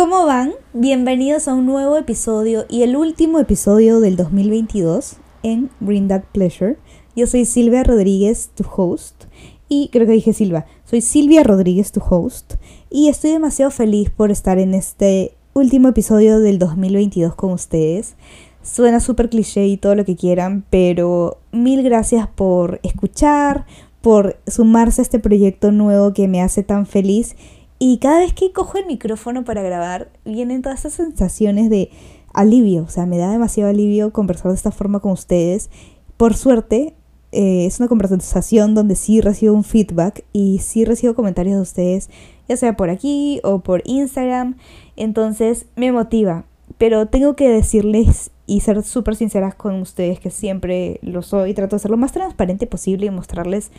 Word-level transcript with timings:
¿Cómo 0.00 0.24
van? 0.24 0.54
Bienvenidos 0.72 1.46
a 1.46 1.52
un 1.52 1.66
nuevo 1.66 1.98
episodio 1.98 2.64
y 2.70 2.84
el 2.84 2.96
último 2.96 3.38
episodio 3.38 4.00
del 4.00 4.16
2022 4.16 5.18
en 5.42 5.68
Bring 5.78 6.08
That 6.08 6.22
Pleasure. 6.32 6.78
Yo 7.14 7.26
soy 7.26 7.44
Silvia 7.44 7.84
Rodríguez, 7.84 8.48
tu 8.54 8.64
host. 8.64 9.24
Y 9.68 9.90
creo 9.92 10.06
que 10.06 10.14
dije 10.14 10.32
Silva. 10.32 10.64
Soy 10.86 11.02
Silvia 11.02 11.42
Rodríguez, 11.42 11.92
tu 11.92 12.00
host. 12.00 12.54
Y 12.88 13.08
estoy 13.08 13.32
demasiado 13.32 13.70
feliz 13.70 14.08
por 14.08 14.30
estar 14.30 14.58
en 14.58 14.72
este 14.72 15.34
último 15.52 15.88
episodio 15.88 16.40
del 16.40 16.58
2022 16.58 17.34
con 17.34 17.52
ustedes. 17.52 18.16
Suena 18.62 19.00
súper 19.00 19.28
cliché 19.28 19.66
y 19.66 19.76
todo 19.76 19.96
lo 19.96 20.06
que 20.06 20.16
quieran, 20.16 20.64
pero 20.70 21.36
mil 21.52 21.82
gracias 21.82 22.26
por 22.26 22.80
escuchar, 22.84 23.66
por 24.00 24.38
sumarse 24.46 25.02
a 25.02 25.04
este 25.04 25.18
proyecto 25.18 25.72
nuevo 25.72 26.14
que 26.14 26.26
me 26.26 26.40
hace 26.40 26.62
tan 26.62 26.86
feliz. 26.86 27.36
Y 27.82 27.96
cada 27.96 28.18
vez 28.18 28.34
que 28.34 28.52
cojo 28.52 28.76
el 28.76 28.84
micrófono 28.84 29.42
para 29.42 29.62
grabar, 29.62 30.10
vienen 30.26 30.60
todas 30.60 30.80
esas 30.80 30.92
sensaciones 30.92 31.70
de 31.70 31.90
alivio. 32.34 32.82
O 32.82 32.88
sea, 32.88 33.06
me 33.06 33.16
da 33.16 33.30
demasiado 33.30 33.70
alivio 33.70 34.12
conversar 34.12 34.50
de 34.50 34.56
esta 34.56 34.70
forma 34.70 35.00
con 35.00 35.12
ustedes. 35.12 35.70
Por 36.18 36.34
suerte, 36.34 36.94
eh, 37.32 37.64
es 37.64 37.80
una 37.80 37.88
conversación 37.88 38.74
donde 38.74 38.96
sí 38.96 39.22
recibo 39.22 39.54
un 39.54 39.64
feedback 39.64 40.26
y 40.34 40.58
sí 40.58 40.84
recibo 40.84 41.14
comentarios 41.14 41.56
de 41.56 41.62
ustedes, 41.62 42.10
ya 42.50 42.58
sea 42.58 42.76
por 42.76 42.90
aquí 42.90 43.40
o 43.44 43.60
por 43.60 43.80
Instagram. 43.86 44.58
Entonces 44.96 45.64
me 45.74 45.90
motiva. 45.90 46.44
Pero 46.76 47.06
tengo 47.06 47.34
que 47.34 47.48
decirles 47.48 48.30
y 48.44 48.60
ser 48.60 48.82
súper 48.82 49.16
sinceras 49.16 49.54
con 49.54 49.80
ustedes, 49.80 50.20
que 50.20 50.28
siempre 50.28 51.00
lo 51.00 51.22
soy. 51.22 51.54
Trato 51.54 51.76
de 51.76 51.80
ser 51.80 51.90
lo 51.90 51.96
más 51.96 52.12
transparente 52.12 52.66
posible 52.66 53.06
y 53.06 53.10
mostrarles 53.10 53.70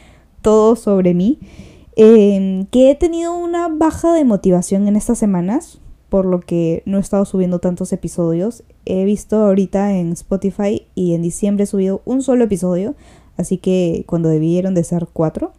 todo 0.41 0.75
sobre 0.75 1.13
mí. 1.13 1.37
Em, 1.95 2.65
que 2.67 2.89
he 2.89 2.95
tenido 2.95 3.35
una 3.35 3.67
baja 3.67 4.13
de 4.13 4.23
motivación 4.23 4.87
en 4.87 4.95
estas 4.95 5.17
semanas, 5.17 5.79
por 6.09 6.25
lo 6.25 6.39
que 6.41 6.83
no 6.85 6.97
he 6.97 7.01
estado 7.01 7.25
subiendo 7.25 7.59
tantos 7.59 7.93
episodios. 7.93 8.63
He 8.85 9.05
visto 9.05 9.37
ahorita 9.37 9.93
en 9.93 10.11
Spotify 10.11 10.85
y 10.95 11.13
en 11.13 11.21
diciembre 11.21 11.63
he 11.63 11.67
subido 11.67 12.01
un 12.05 12.21
solo 12.21 12.43
episodio, 12.43 12.95
así 13.37 13.57
que 13.57 14.03
cuando 14.07 14.29
debieron 14.29 14.73
de 14.73 14.83
ser 14.83 15.07
cuatro. 15.11 15.53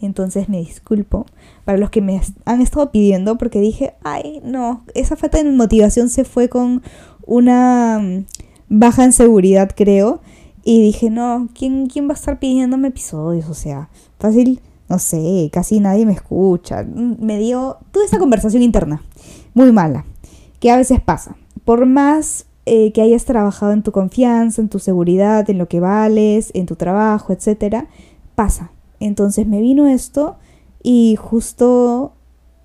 Entonces 0.00 0.48
me 0.48 0.58
disculpo 0.58 1.26
para 1.64 1.78
los 1.78 1.90
que 1.90 2.02
me 2.02 2.20
han 2.44 2.60
estado 2.60 2.90
pidiendo 2.90 3.38
porque 3.38 3.60
dije, 3.60 3.94
ay, 4.02 4.40
no, 4.44 4.84
esa 4.94 5.16
falta 5.16 5.42
de 5.42 5.50
motivación 5.50 6.08
se 6.08 6.24
fue 6.24 6.48
con 6.48 6.82
una 7.26 7.98
mm, 8.00 8.26
baja 8.68 9.04
en 9.04 9.12
seguridad, 9.12 9.70
creo. 9.74 10.20
Y 10.64 10.82
dije, 10.82 11.10
no, 11.10 11.48
¿quién, 11.56 11.86
¿quién 11.86 12.08
va 12.08 12.12
a 12.12 12.16
estar 12.16 12.38
pidiéndome 12.38 12.88
episodios? 12.88 13.48
O 13.48 13.54
sea, 13.54 13.88
fácil, 14.18 14.60
no 14.92 14.98
sé, 14.98 15.48
casi 15.50 15.80
nadie 15.80 16.04
me 16.04 16.12
escucha. 16.12 16.84
Me 16.84 17.38
dio 17.38 17.78
toda 17.92 18.04
esa 18.04 18.18
conversación 18.18 18.62
interna, 18.62 19.02
muy 19.54 19.72
mala, 19.72 20.04
que 20.60 20.70
a 20.70 20.76
veces 20.76 21.00
pasa. 21.00 21.34
Por 21.64 21.86
más 21.86 22.44
eh, 22.66 22.92
que 22.92 23.00
hayas 23.00 23.24
trabajado 23.24 23.72
en 23.72 23.82
tu 23.82 23.90
confianza, 23.90 24.60
en 24.60 24.68
tu 24.68 24.78
seguridad, 24.78 25.48
en 25.48 25.56
lo 25.56 25.66
que 25.66 25.80
vales, 25.80 26.50
en 26.52 26.66
tu 26.66 26.76
trabajo, 26.76 27.32
etcétera, 27.32 27.86
pasa. 28.34 28.70
Entonces 29.00 29.46
me 29.46 29.62
vino 29.62 29.88
esto 29.88 30.36
y 30.82 31.16
justo, 31.18 32.12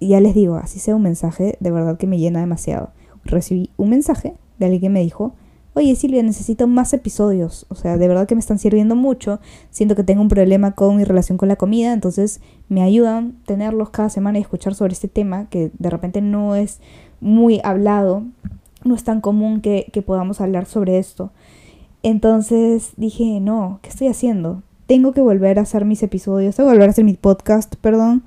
ya 0.01 0.19
les 0.19 0.35
digo, 0.35 0.55
así 0.55 0.79
sea 0.79 0.97
un 0.97 1.03
mensaje, 1.03 1.55
de 1.61 1.71
verdad 1.71 1.97
que 1.97 2.07
me 2.07 2.19
llena 2.19 2.41
demasiado. 2.41 2.89
Recibí 3.23 3.69
un 3.77 3.91
mensaje 3.91 4.35
de 4.59 4.65
alguien 4.65 4.81
que 4.81 4.89
me 4.89 5.01
dijo, 5.01 5.33
oye 5.77 5.95
Silvia, 5.95 6.23
necesito 6.23 6.65
más 6.67 6.91
episodios, 6.93 7.67
o 7.69 7.75
sea, 7.75 7.97
de 7.97 8.07
verdad 8.07 8.27
que 8.27 8.33
me 8.33 8.39
están 8.39 8.57
sirviendo 8.57 8.95
mucho, 8.95 9.39
siento 9.69 9.95
que 9.95 10.03
tengo 10.03 10.23
un 10.23 10.27
problema 10.27 10.71
con 10.71 10.97
mi 10.97 11.03
relación 11.03 11.37
con 11.37 11.47
la 11.49 11.55
comida, 11.55 11.93
entonces 11.93 12.41
me 12.67 12.81
ayudan 12.81 13.35
tenerlos 13.45 13.91
cada 13.91 14.09
semana 14.09 14.39
y 14.39 14.41
escuchar 14.41 14.73
sobre 14.73 14.93
este 14.93 15.07
tema 15.07 15.45
que 15.49 15.71
de 15.77 15.89
repente 15.91 16.21
no 16.21 16.55
es 16.55 16.79
muy 17.21 17.61
hablado, 17.63 18.23
no 18.83 18.95
es 18.95 19.03
tan 19.03 19.21
común 19.21 19.61
que, 19.61 19.87
que 19.93 20.01
podamos 20.01 20.41
hablar 20.41 20.65
sobre 20.65 20.97
esto. 20.97 21.31
Entonces 22.01 22.91
dije, 22.97 23.39
no, 23.39 23.79
¿qué 23.83 23.89
estoy 23.89 24.07
haciendo? 24.07 24.63
Tengo 24.87 25.11
que 25.11 25.21
volver 25.21 25.59
a 25.59 25.63
hacer 25.63 25.85
mis 25.85 26.01
episodios, 26.01 26.55
tengo 26.55 26.69
que 26.69 26.75
volver 26.75 26.89
a 26.89 26.91
hacer 26.91 27.05
mi 27.05 27.13
podcast, 27.13 27.75
perdón, 27.75 28.23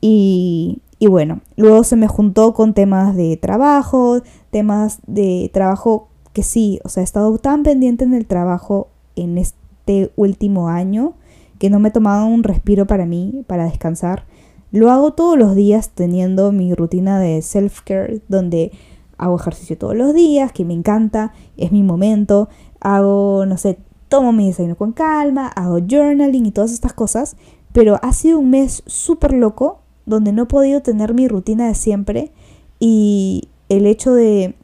y, 0.00 0.78
y 1.00 1.08
bueno, 1.08 1.40
luego 1.56 1.82
se 1.82 1.96
me 1.96 2.06
juntó 2.06 2.54
con 2.54 2.74
temas 2.74 3.16
de 3.16 3.36
trabajo, 3.36 4.22
temas 4.50 5.00
de 5.06 5.50
trabajo 5.52 6.11
que 6.32 6.42
sí, 6.42 6.80
o 6.84 6.88
sea, 6.88 7.02
he 7.02 7.04
estado 7.04 7.36
tan 7.38 7.62
pendiente 7.62 8.04
en 8.04 8.14
el 8.14 8.26
trabajo 8.26 8.88
en 9.16 9.38
este 9.38 10.12
último 10.16 10.68
año 10.68 11.14
que 11.58 11.70
no 11.70 11.78
me 11.78 11.90
he 11.90 11.92
tomado 11.92 12.26
un 12.26 12.42
respiro 12.42 12.86
para 12.86 13.06
mí, 13.06 13.44
para 13.46 13.64
descansar. 13.64 14.24
Lo 14.70 14.90
hago 14.90 15.12
todos 15.12 15.38
los 15.38 15.54
días 15.54 15.90
teniendo 15.90 16.50
mi 16.50 16.74
rutina 16.74 17.20
de 17.20 17.40
self-care 17.42 18.22
donde 18.28 18.72
hago 19.18 19.36
ejercicio 19.36 19.78
todos 19.78 19.94
los 19.94 20.14
días, 20.14 20.52
que 20.52 20.64
me 20.64 20.74
encanta, 20.74 21.32
es 21.56 21.70
mi 21.70 21.82
momento, 21.82 22.48
hago, 22.80 23.46
no 23.46 23.56
sé, 23.58 23.78
tomo 24.08 24.32
mi 24.32 24.48
desayuno 24.48 24.76
con 24.76 24.92
calma, 24.92 25.46
hago 25.48 25.78
journaling 25.78 26.46
y 26.46 26.50
todas 26.50 26.72
estas 26.72 26.92
cosas, 26.92 27.36
pero 27.72 27.98
ha 28.02 28.12
sido 28.12 28.38
un 28.38 28.50
mes 28.50 28.82
súper 28.86 29.32
loco 29.32 29.80
donde 30.06 30.32
no 30.32 30.42
he 30.42 30.46
podido 30.46 30.82
tener 30.82 31.14
mi 31.14 31.28
rutina 31.28 31.68
de 31.68 31.74
siempre 31.74 32.32
y 32.78 33.48
el 33.68 33.86
hecho 33.86 34.12
de, 34.12 34.56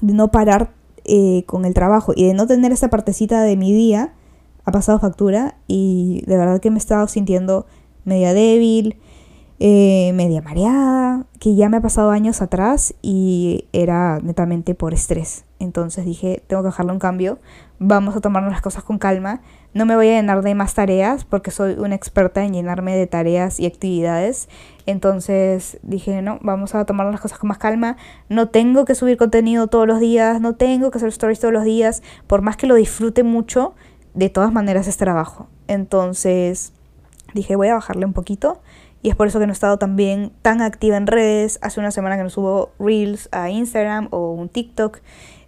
no 0.00 0.30
parar 0.30 0.72
eh, 1.06 1.44
con 1.46 1.64
el 1.64 1.74
trabajo 1.74 2.12
y 2.14 2.26
de 2.26 2.34
no 2.34 2.46
tener 2.46 2.72
esa 2.72 2.90
partecita 2.90 3.42
de 3.42 3.56
mi 3.56 3.72
día 3.72 4.12
ha 4.64 4.72
pasado 4.72 4.98
factura 4.98 5.56
y 5.68 6.22
de 6.26 6.36
verdad 6.36 6.60
que 6.60 6.70
me 6.70 6.76
he 6.76 6.78
estado 6.78 7.06
sintiendo 7.06 7.66
media 8.04 8.34
débil, 8.34 8.96
eh, 9.60 10.10
media 10.14 10.42
mareada, 10.42 11.24
que 11.38 11.54
ya 11.54 11.68
me 11.68 11.76
ha 11.76 11.80
pasado 11.80 12.10
años 12.10 12.42
atrás 12.42 12.94
y 13.00 13.66
era 13.72 14.18
netamente 14.18 14.74
por 14.74 14.92
estrés. 14.92 15.44
Entonces 15.60 16.04
dije, 16.04 16.42
tengo 16.46 16.62
que 16.62 16.68
dejarle 16.68 16.92
un 16.92 16.98
cambio, 16.98 17.38
vamos 17.78 18.16
a 18.16 18.20
tomarnos 18.20 18.52
las 18.52 18.60
cosas 18.60 18.82
con 18.82 18.98
calma, 18.98 19.40
no 19.76 19.84
me 19.84 19.94
voy 19.94 20.08
a 20.08 20.12
llenar 20.12 20.40
de 20.40 20.54
más 20.54 20.72
tareas 20.72 21.26
porque 21.26 21.50
soy 21.50 21.74
una 21.74 21.94
experta 21.94 22.42
en 22.42 22.54
llenarme 22.54 22.96
de 22.96 23.06
tareas 23.06 23.60
y 23.60 23.66
actividades. 23.66 24.48
Entonces 24.86 25.78
dije, 25.82 26.22
no, 26.22 26.38
vamos 26.40 26.74
a 26.74 26.86
tomar 26.86 27.06
las 27.12 27.20
cosas 27.20 27.38
con 27.38 27.48
más 27.48 27.58
calma, 27.58 27.98
no 28.30 28.48
tengo 28.48 28.86
que 28.86 28.94
subir 28.94 29.18
contenido 29.18 29.66
todos 29.66 29.86
los 29.86 30.00
días, 30.00 30.40
no 30.40 30.54
tengo 30.54 30.90
que 30.90 30.96
hacer 30.96 31.10
stories 31.10 31.40
todos 31.40 31.52
los 31.52 31.64
días, 31.64 32.02
por 32.26 32.40
más 32.40 32.56
que 32.56 32.66
lo 32.66 32.74
disfrute 32.74 33.22
mucho, 33.22 33.74
de 34.14 34.30
todas 34.30 34.50
maneras 34.50 34.88
es 34.88 34.96
trabajo. 34.96 35.46
Entonces 35.68 36.72
dije, 37.34 37.54
voy 37.54 37.68
a 37.68 37.74
bajarle 37.74 38.06
un 38.06 38.14
poquito 38.14 38.62
y 39.02 39.10
es 39.10 39.14
por 39.14 39.26
eso 39.26 39.38
que 39.38 39.46
no 39.46 39.52
he 39.52 39.60
estado 39.60 39.78
también 39.78 40.32
tan 40.40 40.62
activa 40.62 40.96
en 40.96 41.06
redes. 41.06 41.58
Hace 41.60 41.80
una 41.80 41.90
semana 41.90 42.16
que 42.16 42.22
no 42.22 42.30
subo 42.30 42.70
reels 42.78 43.28
a 43.30 43.50
Instagram 43.50 44.08
o 44.10 44.32
un 44.32 44.48
TikTok. 44.48 45.00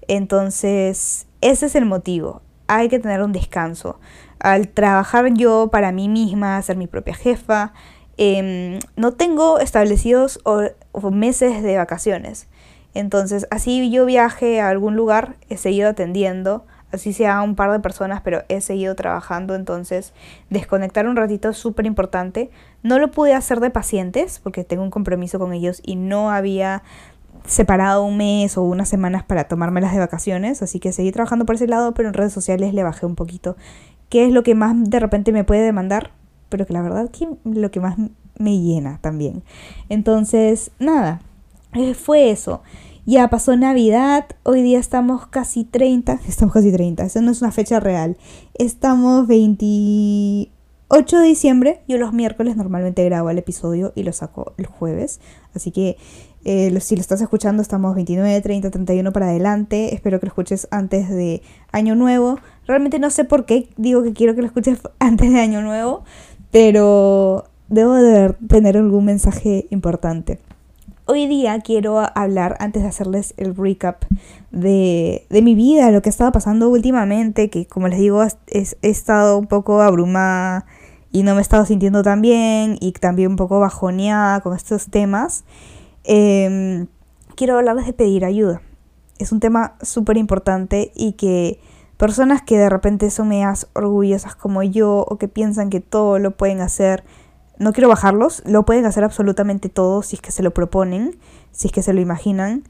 Entonces, 0.06 1.26
ese 1.40 1.64
es 1.64 1.74
el 1.76 1.86
motivo. 1.86 2.42
Hay 2.68 2.88
que 2.88 2.98
tener 2.98 3.22
un 3.22 3.32
descanso. 3.32 3.98
Al 4.38 4.68
trabajar 4.68 5.34
yo 5.34 5.68
para 5.72 5.90
mí 5.90 6.08
misma, 6.08 6.62
ser 6.62 6.76
mi 6.76 6.86
propia 6.86 7.14
jefa, 7.14 7.72
em, 8.16 8.78
no 8.96 9.12
tengo 9.14 9.58
establecidos 9.58 10.40
meses 11.10 11.62
de 11.62 11.76
vacaciones. 11.76 12.46
Entonces, 12.94 13.46
así 13.50 13.90
yo 13.90 14.06
viaje 14.06 14.60
a 14.60 14.68
algún 14.68 14.94
lugar, 14.94 15.36
he 15.48 15.56
seguido 15.56 15.88
atendiendo 15.90 16.64
así 16.92 17.12
sea 17.12 17.42
un 17.42 17.54
par 17.54 17.70
de 17.70 17.80
personas, 17.80 18.20
pero 18.22 18.42
he 18.48 18.60
seguido 18.60 18.94
trabajando, 18.94 19.54
entonces 19.54 20.12
desconectar 20.50 21.06
un 21.06 21.16
ratito 21.16 21.50
es 21.50 21.56
súper 21.56 21.86
importante. 21.86 22.50
No 22.82 22.98
lo 22.98 23.10
pude 23.10 23.34
hacer 23.34 23.60
de 23.60 23.70
pacientes 23.70 24.40
porque 24.42 24.64
tengo 24.64 24.82
un 24.82 24.90
compromiso 24.90 25.38
con 25.38 25.52
ellos 25.52 25.80
y 25.84 25.96
no 25.96 26.30
había 26.30 26.82
separado 27.48 28.04
un 28.04 28.18
mes 28.18 28.56
o 28.58 28.62
unas 28.62 28.88
semanas 28.88 29.24
para 29.24 29.48
tomármelas 29.48 29.92
de 29.92 29.98
vacaciones, 29.98 30.62
así 30.62 30.78
que 30.78 30.92
seguí 30.92 31.10
trabajando 31.10 31.46
por 31.46 31.56
ese 31.56 31.66
lado, 31.66 31.94
pero 31.94 32.08
en 32.08 32.14
redes 32.14 32.32
sociales 32.32 32.74
le 32.74 32.82
bajé 32.84 33.06
un 33.06 33.16
poquito. 33.16 33.56
¿Qué 34.10 34.26
es 34.26 34.32
lo 34.32 34.42
que 34.42 34.54
más 34.54 34.76
de 34.78 35.00
repente 35.00 35.32
me 35.32 35.44
puede 35.44 35.62
demandar? 35.62 36.12
Pero 36.50 36.66
que 36.66 36.72
la 36.72 36.82
verdad 36.82 37.10
que 37.10 37.26
lo 37.44 37.70
que 37.70 37.80
más 37.80 37.96
me 38.38 38.60
llena 38.60 38.98
también. 39.00 39.42
Entonces, 39.88 40.70
nada, 40.78 41.20
eh, 41.74 41.94
fue 41.94 42.30
eso. 42.30 42.62
Ya 43.06 43.28
pasó 43.28 43.56
Navidad, 43.56 44.26
hoy 44.42 44.62
día 44.62 44.78
estamos 44.78 45.26
casi 45.26 45.64
30, 45.64 46.20
estamos 46.28 46.52
casi 46.52 46.70
30, 46.70 47.04
eso 47.04 47.22
no 47.22 47.30
es 47.30 47.40
una 47.40 47.52
fecha 47.52 47.80
real. 47.80 48.18
Estamos 48.54 49.26
28 50.90 51.18
de 51.18 51.26
diciembre, 51.26 51.80
yo 51.86 51.98
los 51.98 52.14
miércoles 52.14 52.56
normalmente 52.56 53.04
grabo 53.04 53.28
el 53.28 53.36
episodio 53.36 53.92
y 53.94 54.04
lo 54.04 54.12
saco 54.14 54.54
el 54.56 54.64
jueves, 54.64 55.20
así 55.54 55.70
que 55.70 55.98
eh, 56.46 56.74
si 56.80 56.94
lo 56.94 57.02
estás 57.02 57.20
escuchando 57.20 57.60
estamos 57.60 57.94
29, 57.94 58.40
30, 58.40 58.70
31 58.70 59.12
para 59.12 59.28
adelante, 59.28 59.94
espero 59.94 60.18
que 60.18 60.26
lo 60.26 60.30
escuches 60.30 60.66
antes 60.70 61.10
de 61.10 61.42
Año 61.72 61.94
Nuevo. 61.94 62.38
Realmente 62.66 62.98
no 62.98 63.10
sé 63.10 63.24
por 63.24 63.44
qué 63.44 63.68
digo 63.76 64.02
que 64.02 64.14
quiero 64.14 64.34
que 64.34 64.40
lo 64.40 64.46
escuches 64.46 64.78
antes 64.98 65.30
de 65.30 65.40
Año 65.40 65.60
Nuevo, 65.60 66.04
pero 66.50 67.44
debo 67.68 67.94
de 67.94 68.34
tener 68.48 68.78
algún 68.78 69.04
mensaje 69.04 69.66
importante. 69.68 70.38
Hoy 71.04 71.26
día 71.26 71.60
quiero 71.60 72.00
hablar, 72.14 72.56
antes 72.60 72.82
de 72.82 72.88
hacerles 72.88 73.34
el 73.36 73.54
recap 73.54 74.04
de, 74.50 75.26
mi 75.30 75.54
vida, 75.54 75.90
lo 75.90 76.00
que 76.00 76.08
ha 76.08 76.16
estado 76.16 76.32
pasando 76.32 76.70
últimamente, 76.70 77.50
que 77.50 77.66
como 77.66 77.88
les 77.88 77.98
digo, 77.98 78.22
he 78.24 78.66
estado 78.82 79.38
un 79.38 79.46
poco 79.46 79.82
abrumada 79.82 80.66
y 81.10 81.22
no 81.22 81.34
me 81.34 81.40
he 81.40 81.42
estado 81.42 81.64
sintiendo 81.64 82.02
tan 82.02 82.20
bien 82.20 82.76
y 82.80 82.92
también 82.92 83.30
un 83.30 83.36
poco 83.36 83.60
bajoneada 83.60 84.40
con 84.40 84.54
estos 84.54 84.88
temas. 84.88 85.44
Em, 86.04 86.86
quiero 87.34 87.56
hablarles 87.56 87.86
de 87.86 87.92
pedir 87.92 88.24
ayuda. 88.24 88.62
Es 89.18 89.32
un 89.32 89.40
tema 89.40 89.76
súper 89.82 90.16
importante 90.16 90.92
y 90.94 91.12
que 91.12 91.60
personas 91.96 92.42
que 92.42 92.58
de 92.58 92.68
repente 92.68 93.10
son 93.10 93.28
medias 93.28 93.68
orgullosas 93.74 94.36
como 94.36 94.62
yo 94.62 95.04
o 95.08 95.18
que 95.18 95.28
piensan 95.28 95.70
que 95.70 95.80
todo 95.80 96.18
lo 96.18 96.36
pueden 96.36 96.60
hacer, 96.60 97.04
no 97.58 97.72
quiero 97.72 97.88
bajarlos, 97.88 98.42
lo 98.46 98.64
pueden 98.64 98.86
hacer 98.86 99.02
absolutamente 99.02 99.68
todo 99.68 100.02
si 100.02 100.16
es 100.16 100.22
que 100.22 100.30
se 100.30 100.42
lo 100.42 100.54
proponen, 100.54 101.18
si 101.50 101.66
es 101.66 101.72
que 101.72 101.82
se 101.82 101.92
lo 101.92 102.00
imaginan, 102.00 102.62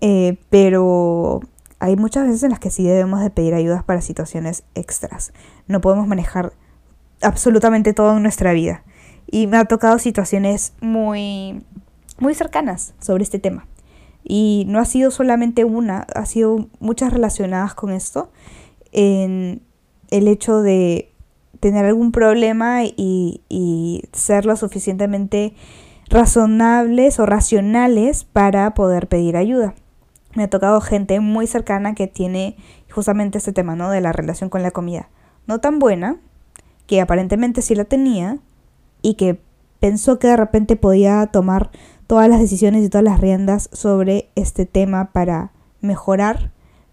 eh, 0.00 0.38
pero 0.48 1.40
hay 1.80 1.96
muchas 1.96 2.26
veces 2.26 2.44
en 2.44 2.50
las 2.50 2.60
que 2.60 2.70
sí 2.70 2.84
debemos 2.84 3.20
de 3.20 3.30
pedir 3.30 3.54
ayudas 3.54 3.82
para 3.82 4.00
situaciones 4.00 4.62
extras. 4.74 5.32
No 5.66 5.80
podemos 5.80 6.06
manejar 6.06 6.52
absolutamente 7.22 7.92
todo 7.92 8.16
en 8.16 8.22
nuestra 8.22 8.52
vida. 8.52 8.82
Y 9.26 9.46
me 9.46 9.58
ha 9.58 9.64
tocado 9.64 9.98
situaciones 9.98 10.72
muy, 10.80 11.62
muy 12.18 12.34
cercanas 12.34 12.94
sobre 13.00 13.22
este 13.22 13.38
tema. 13.38 13.66
Y 14.24 14.64
no 14.68 14.78
ha 14.78 14.84
sido 14.84 15.10
solamente 15.10 15.64
una, 15.64 16.06
ha 16.14 16.26
sido 16.26 16.68
muchas 16.80 17.12
relacionadas 17.12 17.74
con 17.74 17.92
esto. 17.92 18.30
En 18.92 19.62
el 20.10 20.28
hecho 20.28 20.62
de 20.62 21.12
tener 21.60 21.84
algún 21.84 22.12
problema 22.12 22.84
y, 22.84 23.42
y 23.48 24.02
ser 24.12 24.46
lo 24.46 24.56
suficientemente 24.56 25.54
razonables 26.08 27.18
o 27.20 27.26
racionales 27.26 28.24
para 28.24 28.74
poder 28.74 29.08
pedir 29.08 29.36
ayuda. 29.36 29.74
Me 30.34 30.44
ha 30.44 30.50
tocado 30.50 30.80
gente 30.80 31.20
muy 31.20 31.46
cercana 31.46 31.94
que 31.94 32.06
tiene 32.06 32.56
justamente 32.90 33.38
este 33.38 33.52
tema, 33.52 33.76
¿no? 33.76 33.90
De 33.90 34.00
la 34.00 34.12
relación 34.12 34.50
con 34.50 34.62
la 34.62 34.70
comida. 34.70 35.08
No 35.46 35.60
tan 35.60 35.78
buena, 35.78 36.18
que 36.88 37.00
aparentemente 37.00 37.62
sí 37.62 37.76
la 37.76 37.84
tenía 37.84 38.38
y 39.02 39.14
que 39.14 39.40
pensó 39.78 40.18
que 40.18 40.26
de 40.26 40.36
repente 40.36 40.74
podía 40.74 41.24
tomar 41.26 41.70
todas 42.08 42.28
las 42.28 42.40
decisiones 42.40 42.84
y 42.84 42.88
todas 42.88 43.04
las 43.04 43.20
riendas 43.20 43.68
sobre 43.72 44.30
este 44.34 44.66
tema 44.66 45.12
para 45.12 45.52
mejorar, 45.80 46.50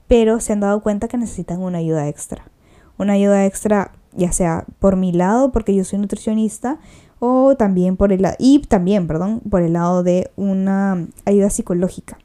pero 0.07 0.39
se 0.39 0.53
han 0.53 0.59
dado 0.59 0.83
cuenta 0.83 1.07
que 1.07 1.17
necesitan 1.17 1.61
una 1.61 1.79
ayuda 1.79 2.07
extra. 2.07 2.51
Una 2.97 3.13
ayuda 3.13 3.45
extra 3.45 3.93
ya 4.11 4.31
sea 4.31 4.65
por 4.79 4.97
mi 4.97 5.11
lado, 5.11 5.51
porque 5.51 5.73
yo 5.73 5.83
soy 5.83 5.99
nutricionista, 5.99 6.79
o 7.19 7.55
también 7.55 7.97
por 7.97 8.11
el 8.11 8.27
y 8.37 8.59
también, 8.59 9.07
perdón, 9.07 9.41
por 9.49 9.61
el 9.61 9.73
lado 9.73 10.03
de 10.03 10.31
una 10.35 11.07
ayuda 11.25 11.49
psicológica. 11.49 12.17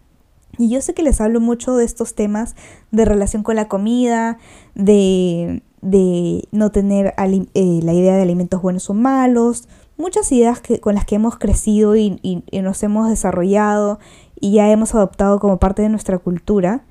Y 0.59 0.69
yo 0.69 0.83
sé 0.83 0.95
que 0.95 1.03
les 1.03 1.21
hablo 1.21 1.41
mucho 1.41 1.77
de 1.77 1.85
estos 1.85 2.15
temas 2.15 2.55
de 2.91 3.05
relación 3.05 3.43
con 3.43 3.57
la 3.57 3.69
comida, 3.69 4.39
de, 4.75 5.63
de 5.83 6.49
no 6.53 6.71
tener 6.71 7.15
eh, 7.17 7.81
la 7.83 7.93
idea 7.93 8.17
de 8.17 8.23
alimentos 8.23 8.61
buenos 8.61 8.91
o 8.91 8.95
malos, 8.95 9.69
muchas 9.97 10.31
ideas 10.33 10.61
que, 10.61 10.81
con 10.81 10.95
las 10.95 11.05
que 11.05 11.17
hemos 11.17 11.39
crecido 11.39 11.97
y, 11.97 12.45
nos 12.53 12.83
hemos 12.83 13.09
desarrollado 13.09 13.99
y 14.41 14.53
ya 14.53 14.71
hemos 14.71 14.95
adoptado 14.95 15.39
como 15.41 15.59
parte 15.59 15.83
de 15.83 15.89
nuestra 15.89 16.19
cultura. 16.19 16.85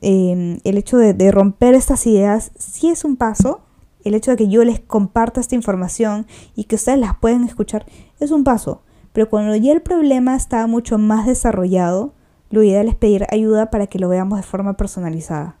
Em, 0.00 0.58
el 0.64 0.78
hecho 0.78 0.98
de, 0.98 1.14
de 1.14 1.30
romper 1.30 1.74
estas 1.74 2.06
ideas 2.06 2.50
sí 2.58 2.88
es 2.88 3.04
un 3.04 3.16
paso, 3.16 3.60
el 4.04 4.14
hecho 4.14 4.32
de 4.32 4.36
que 4.36 4.48
yo 4.48 4.64
les 4.64 4.80
comparta 4.80 5.40
esta 5.40 5.54
información 5.54 6.26
y 6.56 6.64
que 6.64 6.74
ustedes 6.74 6.98
las 6.98 7.16
pueden 7.16 7.44
escuchar 7.44 7.86
es 8.18 8.30
un 8.30 8.44
paso. 8.44 8.82
Pero 9.12 9.28
cuando 9.28 9.54
ya 9.56 9.72
el 9.72 9.82
problema 9.82 10.34
está 10.34 10.66
mucho 10.66 10.98
más 10.98 11.26
desarrollado, 11.26 12.14
lo 12.50 12.62
ideal 12.62 12.88
es 12.88 12.94
pedir 12.94 13.26
ayuda 13.30 13.70
para 13.70 13.86
que 13.86 13.98
lo 13.98 14.08
veamos 14.08 14.38
de 14.38 14.42
forma 14.42 14.76
personalizada. 14.76 15.56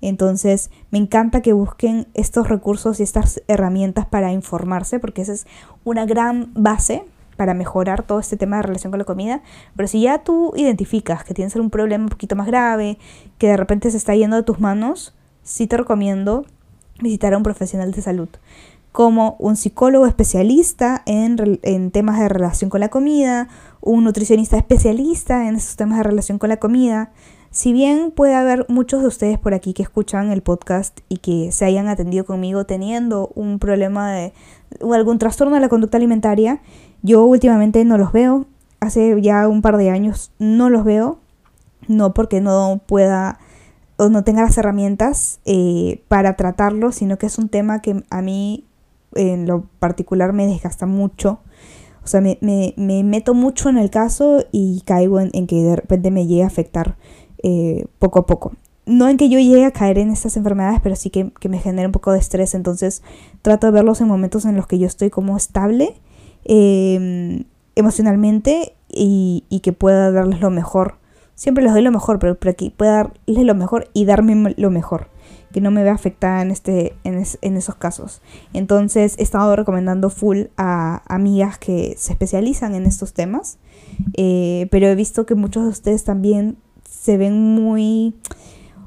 Entonces, 0.00 0.70
me 0.90 0.98
encanta 0.98 1.42
que 1.42 1.52
busquen 1.52 2.06
estos 2.14 2.48
recursos 2.48 3.00
y 3.00 3.02
estas 3.02 3.42
herramientas 3.48 4.06
para 4.06 4.32
informarse, 4.32 4.98
porque 4.98 5.22
esa 5.22 5.32
es 5.32 5.46
una 5.84 6.06
gran 6.06 6.50
base 6.54 7.04
para 7.36 7.54
mejorar 7.54 8.02
todo 8.02 8.20
este 8.20 8.36
tema 8.36 8.56
de 8.56 8.64
relación 8.64 8.90
con 8.90 8.98
la 8.98 9.04
comida. 9.04 9.42
Pero 9.74 9.88
si 9.88 10.02
ya 10.02 10.22
tú 10.22 10.52
identificas 10.56 11.24
que 11.24 11.32
tienes 11.34 11.56
un 11.56 11.70
problema 11.70 12.04
un 12.04 12.10
poquito 12.10 12.36
más 12.36 12.46
grave, 12.46 12.98
que 13.38 13.48
de 13.48 13.56
repente 13.56 13.90
se 13.90 13.96
está 13.96 14.14
yendo 14.14 14.36
de 14.36 14.42
tus 14.42 14.60
manos, 14.60 15.14
sí 15.42 15.66
te 15.66 15.76
recomiendo 15.76 16.44
visitar 17.00 17.32
a 17.32 17.38
un 17.38 17.42
profesional 17.42 17.92
de 17.92 18.02
salud, 18.02 18.28
como 18.92 19.36
un 19.38 19.56
psicólogo 19.56 20.06
especialista 20.06 21.02
en, 21.06 21.58
en 21.62 21.90
temas 21.90 22.18
de 22.18 22.28
relación 22.28 22.68
con 22.68 22.80
la 22.80 22.88
comida, 22.88 23.48
un 23.80 24.04
nutricionista 24.04 24.58
especialista 24.58 25.48
en 25.48 25.56
esos 25.56 25.76
temas 25.76 25.96
de 25.98 26.04
relación 26.04 26.38
con 26.38 26.50
la 26.50 26.58
comida, 26.58 27.10
si 27.50 27.72
bien 27.72 28.12
puede 28.12 28.34
haber 28.34 28.64
muchos 28.68 29.02
de 29.02 29.08
ustedes 29.08 29.38
por 29.38 29.54
aquí 29.54 29.72
que 29.72 29.82
escuchan 29.82 30.30
el 30.30 30.40
podcast 30.40 31.00
y 31.08 31.18
que 31.18 31.50
se 31.50 31.64
hayan 31.64 31.88
atendido 31.88 32.24
conmigo 32.24 32.64
teniendo 32.64 33.32
un 33.34 33.58
problema 33.58 34.12
de 34.12 34.32
o 34.80 34.94
algún 34.94 35.18
trastorno 35.18 35.56
de 35.56 35.60
la 35.60 35.68
conducta 35.68 35.96
alimentaria, 35.96 36.60
yo 37.02 37.24
últimamente 37.24 37.84
no 37.84 37.98
los 37.98 38.12
veo. 38.12 38.46
Hace 38.78 39.20
ya 39.20 39.48
un 39.48 39.62
par 39.62 39.78
de 39.78 39.90
años 39.90 40.30
no 40.38 40.70
los 40.70 40.84
veo. 40.84 41.18
No 41.88 42.14
porque 42.14 42.40
no 42.40 42.80
pueda 42.86 43.40
o 43.96 44.08
no 44.08 44.22
tenga 44.22 44.42
las 44.42 44.56
herramientas 44.56 45.40
eh, 45.44 46.02
para 46.06 46.36
tratarlo, 46.36 46.92
sino 46.92 47.18
que 47.18 47.26
es 47.26 47.36
un 47.36 47.48
tema 47.48 47.82
que 47.82 48.04
a 48.10 48.22
mí 48.22 48.64
en 49.14 49.46
lo 49.46 49.64
particular 49.80 50.32
me 50.32 50.46
desgasta 50.46 50.86
mucho. 50.86 51.40
O 52.04 52.06
sea, 52.06 52.20
me, 52.20 52.38
meto 52.76 53.34
mucho 53.34 53.68
en 53.68 53.76
el 53.76 53.90
caso 53.90 54.44
y 54.52 54.82
caigo 54.86 55.20
en, 55.20 55.30
en 55.32 55.46
que 55.46 55.62
de 55.62 55.76
repente 55.76 56.10
me 56.10 56.26
llegue 56.26 56.44
a 56.44 56.46
afectar 56.46 56.96
eh, 57.42 57.86
poco 57.98 58.20
a 58.20 58.26
poco. 58.26 58.52
No 58.86 59.08
en 59.08 59.16
que 59.16 59.28
yo 59.28 59.38
llegue 59.38 59.64
a 59.64 59.70
caer 59.70 59.98
en 59.98 60.10
estas 60.10 60.36
enfermedades, 60.36 60.80
pero 60.82 60.96
sí 60.96 61.10
que, 61.10 61.30
me 61.48 61.58
genera 61.58 61.88
un 61.88 61.92
poco 61.92 62.12
de 62.12 62.18
estrés. 62.18 62.54
Entonces 62.54 63.02
trato 63.42 63.66
de 63.66 63.72
verlos 63.72 64.00
en 64.00 64.08
momentos 64.08 64.44
en 64.44 64.56
los 64.56 64.66
que 64.66 64.78
yo 64.78 64.86
estoy 64.86 65.10
como 65.10 65.36
estable 65.36 65.94
em, 66.44 67.44
emocionalmente 67.76 68.74
y, 68.88 69.60
que 69.62 69.72
pueda 69.72 70.10
darles 70.10 70.40
lo 70.40 70.50
mejor. 70.50 70.96
Siempre 71.34 71.64
les 71.64 71.72
doy 71.72 71.82
lo 71.82 71.92
mejor, 71.92 72.18
pero, 72.18 72.34
pero 72.34 72.56
que 72.56 72.70
pueda 72.70 73.12
darles 73.26 73.46
lo 73.46 73.54
mejor 73.54 73.88
y 73.92 74.04
darme 74.04 74.54
lo 74.56 74.70
mejor. 74.70 75.08
Que 75.52 75.60
no 75.60 75.70
me 75.70 75.82
vea 75.82 75.94
afectada 75.94 76.42
en, 76.42 76.50
este, 76.50 76.94
en, 77.04 77.56
esos 77.56 77.74
casos. 77.74 78.20
Entonces 78.52 79.14
he 79.18 79.22
estado 79.22 79.56
recomendando 79.56 80.10
full 80.10 80.44
a 80.56 81.02
amigas 81.12 81.58
que 81.58 81.94
se 81.96 82.12
especializan 82.12 82.74
en 82.74 82.86
estos 82.86 83.14
temas. 83.14 83.58
Eh, 84.16 84.68
pero 84.70 84.86
he 84.86 84.94
visto 84.94 85.26
que 85.26 85.34
muchos 85.34 85.64
de 85.64 85.70
ustedes 85.70 86.04
también 86.04 86.56
se 87.00 87.16
ven 87.16 87.54
muy 87.54 88.14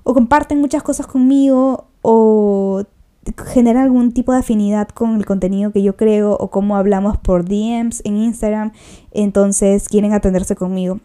o 0.04 0.14
comparten 0.14 0.62
muchas 0.62 0.84
cosas 0.84 1.08
conmigo 1.08 1.88
o 2.04 2.84
generan 3.48 3.84
algún 3.84 4.12
tipo 4.12 4.34
de 4.34 4.40
afinidad 4.40 4.90
con 4.90 5.16
el 5.16 5.26
contenido 5.26 5.72
que 5.72 5.82
yo 5.82 5.96
creo 5.96 6.34
o 6.34 6.50
cómo 6.52 6.76
hablamos 6.76 7.18
por 7.18 7.46
DMs 7.46 8.02
en 8.04 8.18
Instagram, 8.18 8.74
entonces 9.12 9.88
quieren 9.88 10.14
atenderse 10.14 10.56
conmigo. 10.56 11.00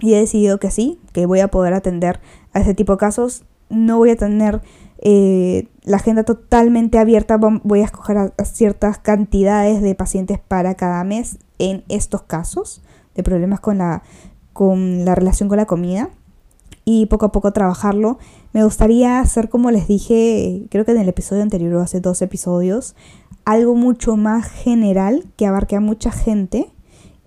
Y 0.00 0.14
he 0.14 0.18
decidido 0.18 0.58
que 0.58 0.70
sí, 0.70 0.98
que 1.12 1.26
voy 1.26 1.40
a 1.40 1.48
poder 1.48 1.74
atender 1.74 2.20
a 2.52 2.60
ese 2.60 2.74
tipo 2.74 2.92
de 2.92 2.98
casos. 2.98 3.44
No 3.68 3.98
voy 3.98 4.10
a 4.10 4.16
tener 4.16 4.60
eh, 4.98 5.68
la 5.82 5.96
agenda 5.96 6.22
totalmente 6.22 6.98
abierta, 6.98 7.38
voy 7.38 7.80
a 7.80 7.84
escoger 7.84 8.16
a 8.16 8.44
ciertas 8.44 8.98
cantidades 8.98 9.82
de 9.82 9.94
pacientes 9.94 10.38
para 10.38 10.74
cada 10.74 11.02
mes 11.02 11.38
en 11.58 11.82
estos 11.88 12.22
casos 12.22 12.82
de 13.14 13.22
problemas 13.22 13.60
con 13.60 13.78
la, 13.78 14.02
con 14.52 15.04
la 15.04 15.14
relación 15.14 15.48
con 15.48 15.58
la 15.58 15.66
comida 15.66 16.10
y 16.86 17.06
poco 17.06 17.26
a 17.26 17.32
poco 17.32 17.52
trabajarlo. 17.52 18.18
Me 18.54 18.64
gustaría 18.64 19.18
hacer, 19.18 19.50
como 19.50 19.70
les 19.70 19.88
dije, 19.88 20.66
creo 20.70 20.86
que 20.86 20.92
en 20.92 20.98
el 20.98 21.08
episodio 21.08 21.42
anterior 21.42 21.74
o 21.74 21.82
hace 21.82 22.00
dos 22.00 22.22
episodios, 22.22 22.94
algo 23.44 23.74
mucho 23.74 24.16
más 24.16 24.48
general 24.48 25.26
que 25.36 25.46
abarque 25.46 25.76
a 25.76 25.80
mucha 25.80 26.10
gente 26.10 26.70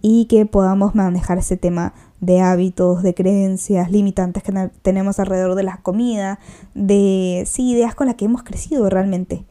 y 0.01 0.25
que 0.25 0.46
podamos 0.46 0.96
manejar 0.96 1.38
ese 1.38 1.58
tema 1.58 1.94
de 2.22 2.39
hábitos, 2.39 3.04
de 3.04 3.13
creencias 3.13 3.92
limitantes 3.92 4.44
que 4.44 4.54
tenemos 4.82 5.20
alrededor 5.20 5.56
de 5.56 5.63
la 5.63 5.82
comida, 5.82 6.39
de 6.74 7.44
sí, 7.46 7.72
ideas 7.72 7.96
con 7.96 8.08
las 8.08 8.16
que 8.16 8.25
hemos 8.25 8.44
crecido 8.44 8.89
realmente. 8.89 9.44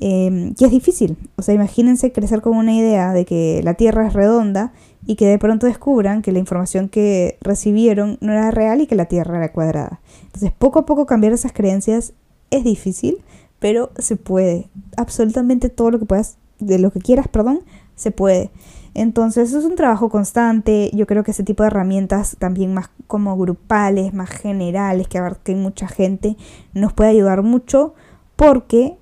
Eh, 0.00 0.52
y 0.58 0.64
es 0.64 0.70
difícil, 0.70 1.16
o 1.36 1.42
sea, 1.42 1.54
imagínense 1.54 2.12
crecer 2.12 2.42
con 2.42 2.56
una 2.56 2.74
idea 2.74 3.12
de 3.12 3.24
que 3.24 3.62
la 3.64 3.74
Tierra 3.74 4.06
es 4.06 4.12
redonda 4.12 4.72
y 5.06 5.16
que 5.16 5.26
de 5.26 5.38
pronto 5.38 5.66
descubran 5.66 6.22
que 6.22 6.32
la 6.32 6.38
información 6.38 6.88
que 6.88 7.38
recibieron 7.40 8.18
no 8.20 8.32
era 8.32 8.50
real 8.50 8.80
y 8.80 8.86
que 8.86 8.94
la 8.94 9.06
Tierra 9.06 9.36
era 9.36 9.52
cuadrada. 9.52 10.00
Entonces, 10.24 10.52
poco 10.52 10.80
a 10.80 10.86
poco 10.86 11.06
cambiar 11.06 11.32
esas 11.32 11.52
creencias 11.52 12.12
es 12.50 12.64
difícil, 12.64 13.18
pero 13.58 13.90
se 13.98 14.16
puede. 14.16 14.68
Absolutamente 14.96 15.68
todo 15.68 15.90
lo 15.90 15.98
que 15.98 16.06
puedas, 16.06 16.36
de 16.58 16.78
lo 16.78 16.90
que 16.90 17.00
quieras, 17.00 17.28
perdón, 17.28 17.60
se 17.96 18.10
puede. 18.10 18.50
Entonces 18.94 19.52
es 19.52 19.64
un 19.64 19.74
trabajo 19.74 20.08
constante. 20.08 20.90
Yo 20.94 21.06
creo 21.06 21.24
que 21.24 21.32
ese 21.32 21.42
tipo 21.42 21.64
de 21.64 21.66
herramientas 21.68 22.36
también 22.38 22.72
más 22.72 22.90
como 23.06 23.36
grupales, 23.36 24.14
más 24.14 24.30
generales, 24.30 25.08
que 25.08 25.18
abarquen 25.18 25.60
mucha 25.60 25.88
gente, 25.88 26.36
nos 26.72 26.92
puede 26.92 27.10
ayudar 27.10 27.42
mucho 27.42 27.94
porque 28.36 28.96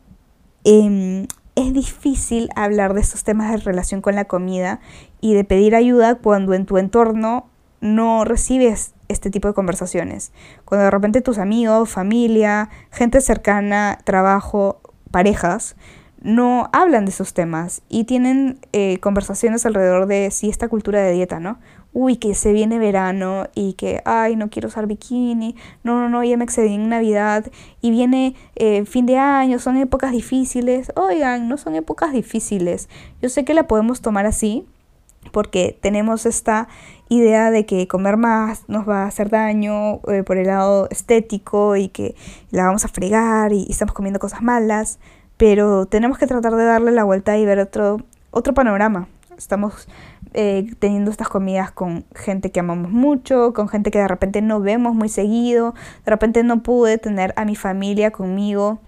em, 0.64 1.26
es 1.54 1.72
difícil 1.74 2.48
hablar 2.56 2.94
de 2.94 3.02
estos 3.02 3.24
temas 3.24 3.50
de 3.50 3.58
relación 3.58 4.00
con 4.00 4.14
la 4.14 4.24
comida 4.24 4.80
y 5.22 5.32
de 5.32 5.44
pedir 5.44 5.74
ayuda 5.74 6.16
cuando 6.16 6.52
en 6.52 6.66
tu 6.66 6.76
entorno 6.76 7.46
no 7.80 8.24
recibes 8.24 8.92
este 9.08 9.30
tipo 9.30 9.48
de 9.48 9.54
conversaciones. 9.54 10.32
Cuando 10.66 10.84
de 10.84 10.90
repente 10.90 11.22
tus 11.22 11.38
amigos, 11.38 11.88
familia, 11.88 12.68
gente 12.90 13.20
cercana, 13.22 13.98
trabajo, 14.04 14.80
parejas, 15.10 15.76
no 16.20 16.70
hablan 16.72 17.04
de 17.04 17.12
esos 17.12 17.34
temas 17.34 17.82
y 17.88 18.04
tienen 18.04 18.58
eh, 18.72 18.98
conversaciones 18.98 19.64
alrededor 19.64 20.06
de 20.06 20.30
si 20.30 20.48
esta 20.48 20.68
cultura 20.68 21.00
de 21.00 21.12
dieta, 21.12 21.40
¿no? 21.40 21.58
Uy, 21.92 22.16
que 22.16 22.34
se 22.34 22.52
viene 22.52 22.78
verano 22.78 23.48
y 23.54 23.74
que, 23.74 24.02
ay, 24.04 24.34
no 24.34 24.48
quiero 24.48 24.68
usar 24.68 24.86
bikini, 24.86 25.56
no, 25.84 26.00
no, 26.00 26.08
no, 26.08 26.24
ya 26.24 26.36
me 26.36 26.44
excedí 26.44 26.74
en 26.74 26.88
Navidad 26.88 27.46
y 27.80 27.90
viene 27.90 28.34
eh, 28.56 28.84
fin 28.86 29.06
de 29.06 29.18
año, 29.18 29.58
son 29.58 29.76
épocas 29.76 30.12
difíciles. 30.12 30.90
Oigan, 30.96 31.48
no 31.48 31.58
son 31.58 31.76
épocas 31.76 32.12
difíciles. 32.12 32.88
Yo 33.20 33.28
sé 33.28 33.44
que 33.44 33.54
la 33.54 33.66
podemos 33.66 34.00
tomar 34.00 34.26
así 34.26 34.66
porque 35.30 35.78
tenemos 35.80 36.26
esta 36.26 36.68
idea 37.08 37.50
de 37.50 37.66
que 37.66 37.86
comer 37.86 38.16
más 38.16 38.64
nos 38.68 38.88
va 38.88 39.04
a 39.04 39.06
hacer 39.06 39.30
daño 39.30 40.00
eh, 40.08 40.22
por 40.24 40.36
el 40.38 40.46
lado 40.46 40.88
estético 40.90 41.76
y 41.76 41.88
que 41.88 42.14
la 42.50 42.64
vamos 42.64 42.84
a 42.84 42.88
fregar 42.88 43.52
y 43.52 43.66
estamos 43.70 43.94
comiendo 43.94 44.18
cosas 44.18 44.42
malas 44.42 44.98
pero 45.42 45.86
tenemos 45.86 46.18
que 46.18 46.28
tratar 46.28 46.54
de 46.54 46.64
darle 46.64 46.92
la 46.92 47.02
vuelta 47.02 47.36
y 47.36 47.44
ver 47.44 47.58
otro, 47.58 47.98
otro 48.30 48.54
panorama. 48.54 49.08
Estamos 49.36 49.88
eh, 50.34 50.70
teniendo 50.78 51.10
estas 51.10 51.28
comidas 51.28 51.72
con 51.72 52.04
gente 52.14 52.52
que 52.52 52.60
amamos 52.60 52.92
mucho, 52.92 53.52
con 53.52 53.68
gente 53.68 53.90
que 53.90 53.98
de 53.98 54.06
repente 54.06 54.40
no 54.40 54.60
vemos 54.60 54.94
muy 54.94 55.08
seguido, 55.08 55.74
de 56.04 56.10
repente 56.12 56.44
no 56.44 56.62
pude 56.62 56.96
tener 56.96 57.34
a 57.36 57.44
mi 57.44 57.56
familia 57.56 58.12
conmigo, 58.12 58.78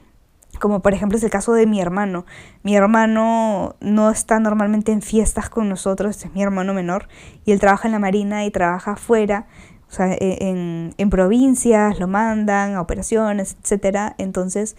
como 0.59 0.81
por 0.81 0.95
ejemplo 0.95 1.19
es 1.19 1.25
el 1.25 1.31
caso 1.31 1.53
de 1.53 1.67
mi 1.67 1.81
hermano. 1.81 2.25
Mi 2.63 2.77
hermano 2.77 3.77
no 3.81 4.11
está 4.11 4.41
normalmente 4.41 4.93
en 4.93 5.03
fiestas 5.03 5.49
con 5.51 5.69
nosotros, 5.69 6.25
es 6.25 6.33
mi 6.33 6.43
hermano 6.43 6.75
menor, 6.75 7.09
y 7.45 7.53
él 7.53 7.61
trabaja 7.61 7.89
en 7.89 7.93
la 7.93 7.99
marina 7.99 8.45
y 8.45 8.51
trabaja 8.51 8.93
afuera, 8.93 9.47
o 9.89 9.93
sea, 9.93 10.13
e, 10.13 10.49
en, 10.49 10.95
en 10.97 11.11
provincias, 11.11 11.99
lo 12.01 12.09
mandan 12.09 12.75
a 12.75 12.81
operaciones, 12.81 13.57
etc. 13.63 14.15
Entonces 14.19 14.77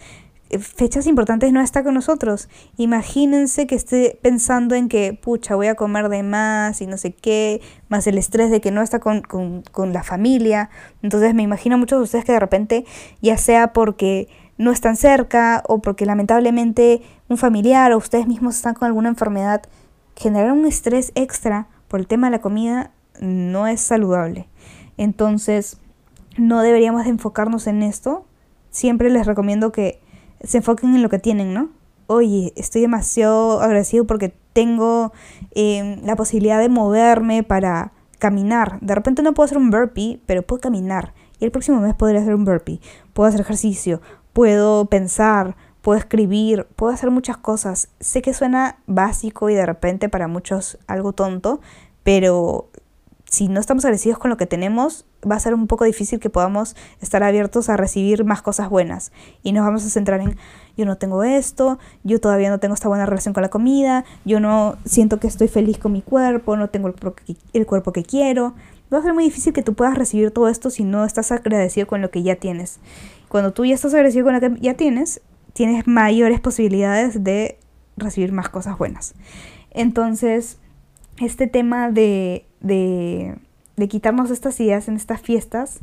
eh, 0.48 0.58
fechas 0.60 1.06
importantes 1.06 1.52
no 1.52 1.60
está 1.60 1.82
con 1.82 1.94
nosotros. 1.94 2.48
Imagínense 2.76 3.66
que 3.66 3.74
esté 3.74 4.18
pensando 4.22 4.74
en 4.74 4.88
que, 4.88 5.12
pucha, 5.12 5.56
voy 5.56 5.66
a 5.66 5.74
comer 5.74 6.08
de 6.08 6.22
más 6.22 6.80
y 6.80 6.86
no 6.86 6.96
sé 6.98 7.12
qué, 7.12 7.60
más 7.88 8.06
el 8.06 8.16
estrés 8.18 8.50
de 8.50 8.60
que 8.60 8.70
no 8.70 8.82
está 8.82 9.00
con, 9.00 9.22
con, 9.22 9.92
la 9.92 10.02
familia. 10.02 10.70
Entonces 11.02 11.34
me 11.34 11.42
imagino 11.42 11.74
a 11.76 11.78
muchos 11.78 11.98
de 11.98 12.04
ustedes 12.04 12.24
que 12.24 12.32
de 12.32 12.40
repente, 12.40 12.84
ya 13.20 13.38
sea 13.38 13.72
porque 13.72 14.28
no 14.58 14.70
están 14.70 14.96
cerca 14.96 15.62
o 15.66 15.80
porque 15.80 16.06
lamentablemente 16.06 17.02
un 17.28 17.36
familiar 17.36 17.92
o 17.92 17.98
ustedes 17.98 18.26
mismos 18.26 18.56
están 18.56 18.74
con 18.74 18.86
alguna 18.86 19.08
enfermedad, 19.08 19.62
generar 20.16 20.52
un 20.52 20.66
estrés 20.66 21.12
extra 21.14 21.68
por 21.88 22.00
el 22.00 22.06
tema 22.06 22.28
de 22.28 22.32
la 22.32 22.40
comida 22.40 22.90
no 23.20 23.66
es 23.66 23.80
saludable. 23.80 24.48
Entonces, 24.96 25.78
no 26.36 26.60
deberíamos 26.62 27.04
de 27.04 27.10
enfocarnos 27.10 27.66
en 27.66 27.82
esto. 27.82 28.26
Siempre 28.70 29.10
les 29.10 29.26
recomiendo 29.26 29.72
que 29.72 30.00
se 30.42 30.58
enfoquen 30.58 30.94
en 30.94 31.02
lo 31.02 31.08
que 31.08 31.18
tienen, 31.18 31.54
¿no? 31.54 31.70
Oye, 32.06 32.52
estoy 32.56 32.82
demasiado 32.82 33.60
agradecido 33.60 34.06
porque 34.06 34.34
tengo 34.52 35.12
em, 35.54 36.02
la 36.04 36.16
posibilidad 36.16 36.60
de 36.60 36.68
moverme 36.68 37.42
para 37.42 37.92
caminar. 38.18 38.78
De 38.80 38.94
repente 38.94 39.22
no 39.22 39.34
puedo 39.34 39.46
hacer 39.46 39.58
un 39.58 39.70
burpee, 39.70 40.20
pero 40.26 40.42
puedo 40.42 40.60
caminar. 40.60 41.14
Y 41.40 41.44
el 41.44 41.50
próximo 41.50 41.80
mes 41.80 41.94
podré 41.94 42.18
hacer 42.18 42.34
un 42.34 42.44
burpee. 42.44 42.80
Puedo 43.12 43.28
hacer 43.28 43.40
ejercicio, 43.40 44.00
puedo 44.36 44.84
pensar, 44.84 45.56
puedo 45.80 45.98
escribir, 45.98 46.66
puedo 46.76 46.92
hacer 46.92 47.10
muchas 47.10 47.38
cosas. 47.38 47.88
Sé 48.00 48.20
que 48.20 48.34
suena 48.34 48.76
básico 48.86 49.48
y 49.48 49.54
de 49.54 49.64
repente 49.64 50.10
para 50.10 50.28
muchos 50.28 50.76
algo 50.86 51.14
tonto, 51.14 51.62
pero 52.02 52.68
si 53.24 53.48
no 53.48 53.60
estamos 53.60 53.86
agradecidos 53.86 54.18
con 54.18 54.28
lo 54.28 54.36
que 54.36 54.44
tenemos, 54.44 55.06
va 55.28 55.36
a 55.36 55.40
ser 55.40 55.54
un 55.54 55.66
poco 55.66 55.86
difícil 55.86 56.20
que 56.20 56.28
podamos 56.28 56.76
estar 57.00 57.22
abiertos 57.22 57.70
a 57.70 57.78
recibir 57.78 58.24
más 58.24 58.42
cosas 58.42 58.68
buenas. 58.68 59.10
Y 59.42 59.52
nos 59.52 59.64
vamos 59.64 59.86
a 59.86 59.88
centrar 59.88 60.20
en, 60.20 60.36
yo 60.76 60.84
no 60.84 60.98
tengo 60.98 61.24
esto, 61.24 61.78
yo 62.04 62.20
todavía 62.20 62.50
no 62.50 62.60
tengo 62.60 62.74
esta 62.74 62.88
buena 62.88 63.06
relación 63.06 63.32
con 63.32 63.42
la 63.42 63.48
comida, 63.48 64.04
yo 64.26 64.38
no 64.38 64.76
siento 64.84 65.18
que 65.18 65.28
estoy 65.28 65.48
feliz 65.48 65.78
con 65.78 65.92
mi 65.92 66.02
cuerpo, 66.02 66.58
no 66.58 66.68
tengo 66.68 66.88
el, 66.88 67.66
cuerpo 67.66 67.92
que 67.92 68.02
quiero. 68.02 68.52
Va 68.92 68.98
a 68.98 69.02
ser 69.02 69.14
muy 69.14 69.24
difícil 69.24 69.54
que 69.54 69.62
tú 69.62 69.72
puedas 69.72 69.96
recibir 69.96 70.30
todo 70.30 70.48
esto 70.48 70.68
si 70.68 70.84
no 70.84 71.06
estás 71.06 71.32
agradecido 71.32 71.86
con 71.86 72.02
lo 72.02 72.10
que 72.10 72.22
ya 72.22 72.36
tienes. 72.36 72.80
Cuando 73.36 73.52
tú 73.52 73.66
ya 73.66 73.74
estás 73.74 73.92
agradecido 73.92 74.24
con 74.24 74.32
lo 74.32 74.40
que 74.40 74.50
ya 74.62 74.72
tienes, 74.78 75.20
tienes 75.52 75.86
mayores 75.86 76.40
posibilidades 76.40 77.22
de 77.22 77.58
recibir 77.98 78.32
más 78.32 78.48
cosas 78.48 78.78
buenas. 78.78 79.14
Entonces, 79.72 80.56
este 81.18 81.46
tema 81.46 81.90
de 81.90 82.46
de, 82.60 83.36
quitarnos 83.90 84.30
estas 84.30 84.58
ideas 84.58 84.88
en 84.88 84.96
estas 84.96 85.20
fiestas 85.20 85.80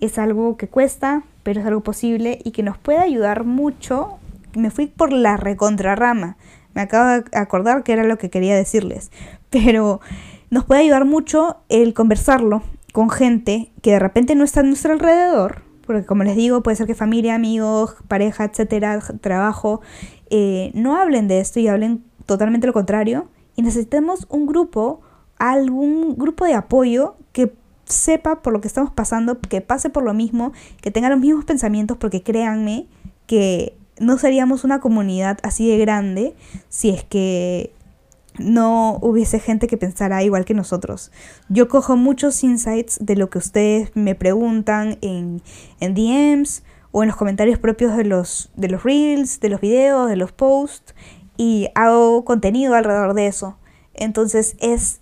es 0.00 0.18
algo 0.18 0.56
que 0.56 0.66
cuesta, 0.66 1.22
pero 1.44 1.60
es 1.60 1.66
algo 1.68 1.84
posible 1.84 2.40
y 2.42 2.50
que 2.50 2.64
nos 2.64 2.76
puede 2.76 2.98
ayudar 2.98 3.44
mucho. 3.44 4.18
Me 4.56 4.72
fui 4.72 4.88
por 4.88 5.12
la 5.12 5.36
recontrarrama. 5.36 6.36
Me 6.74 6.80
acabo 6.80 7.22
de 7.22 7.38
acordar 7.38 7.84
que 7.84 7.92
era 7.92 8.02
lo 8.02 8.18
que 8.18 8.30
quería 8.30 8.56
decirles. 8.56 9.12
Pero 9.50 10.00
nos 10.50 10.64
puede 10.64 10.80
ayudar 10.80 11.04
mucho 11.04 11.58
el 11.68 11.94
conversarlo 11.94 12.64
con 12.92 13.10
gente 13.10 13.70
que 13.80 13.92
de 13.92 14.00
repente 14.00 14.34
no 14.34 14.42
está 14.42 14.58
a 14.58 14.64
nuestro 14.64 14.92
alrededor. 14.92 15.65
Porque 15.86 16.04
como 16.04 16.24
les 16.24 16.36
digo, 16.36 16.62
puede 16.62 16.76
ser 16.76 16.86
que 16.86 16.94
familia, 16.94 17.34
amigos, 17.34 17.96
pareja, 18.08 18.44
etcétera, 18.44 19.00
trabajo, 19.20 19.80
eh, 20.30 20.70
no 20.74 20.96
hablen 20.96 21.28
de 21.28 21.40
esto 21.40 21.60
y 21.60 21.68
hablen 21.68 22.04
totalmente 22.26 22.66
lo 22.66 22.72
contrario. 22.72 23.28
Y 23.54 23.62
necesitamos 23.62 24.26
un 24.28 24.46
grupo 24.46 25.00
algún 25.38 26.16
grupo 26.16 26.44
de 26.44 26.54
apoyo 26.54 27.16
que 27.32 27.54
sepa 27.84 28.42
por 28.42 28.52
lo 28.52 28.60
que 28.60 28.68
estamos 28.68 28.90
pasando, 28.90 29.38
que 29.40 29.60
pase 29.60 29.90
por 29.90 30.02
lo 30.02 30.14
mismo, 30.14 30.52
que 30.80 30.90
tenga 30.90 31.08
los 31.08 31.20
mismos 31.20 31.44
pensamientos, 31.44 31.96
porque 31.96 32.22
créanme 32.22 32.86
que 33.26 33.76
no 33.98 34.18
seríamos 34.18 34.64
una 34.64 34.80
comunidad 34.80 35.38
así 35.42 35.68
de 35.68 35.78
grande 35.78 36.34
si 36.68 36.90
es 36.90 37.04
que 37.04 37.72
no 38.38 38.98
hubiese 39.02 39.38
gente 39.40 39.66
que 39.66 39.76
pensara 39.76 40.22
igual 40.22 40.44
que 40.44 40.54
nosotros. 40.54 41.10
Yo 41.48 41.68
cojo 41.68 41.96
muchos 41.96 42.42
insights 42.44 42.98
de 43.00 43.16
lo 43.16 43.30
que 43.30 43.38
ustedes 43.38 43.90
me 43.94 44.14
preguntan 44.14 44.98
en, 45.00 45.42
en 45.80 45.94
DMs 45.94 46.62
o 46.92 47.02
en 47.02 47.08
los 47.08 47.16
comentarios 47.16 47.58
propios 47.58 47.96
de 47.96 48.04
los, 48.04 48.50
de 48.56 48.68
los 48.68 48.82
reels, 48.82 49.40
de 49.40 49.48
los 49.48 49.60
videos, 49.60 50.08
de 50.08 50.16
los 50.16 50.32
posts 50.32 50.94
y 51.36 51.68
hago 51.74 52.24
contenido 52.24 52.74
alrededor 52.74 53.14
de 53.14 53.26
eso. 53.26 53.58
Entonces 53.94 54.56
es 54.60 55.00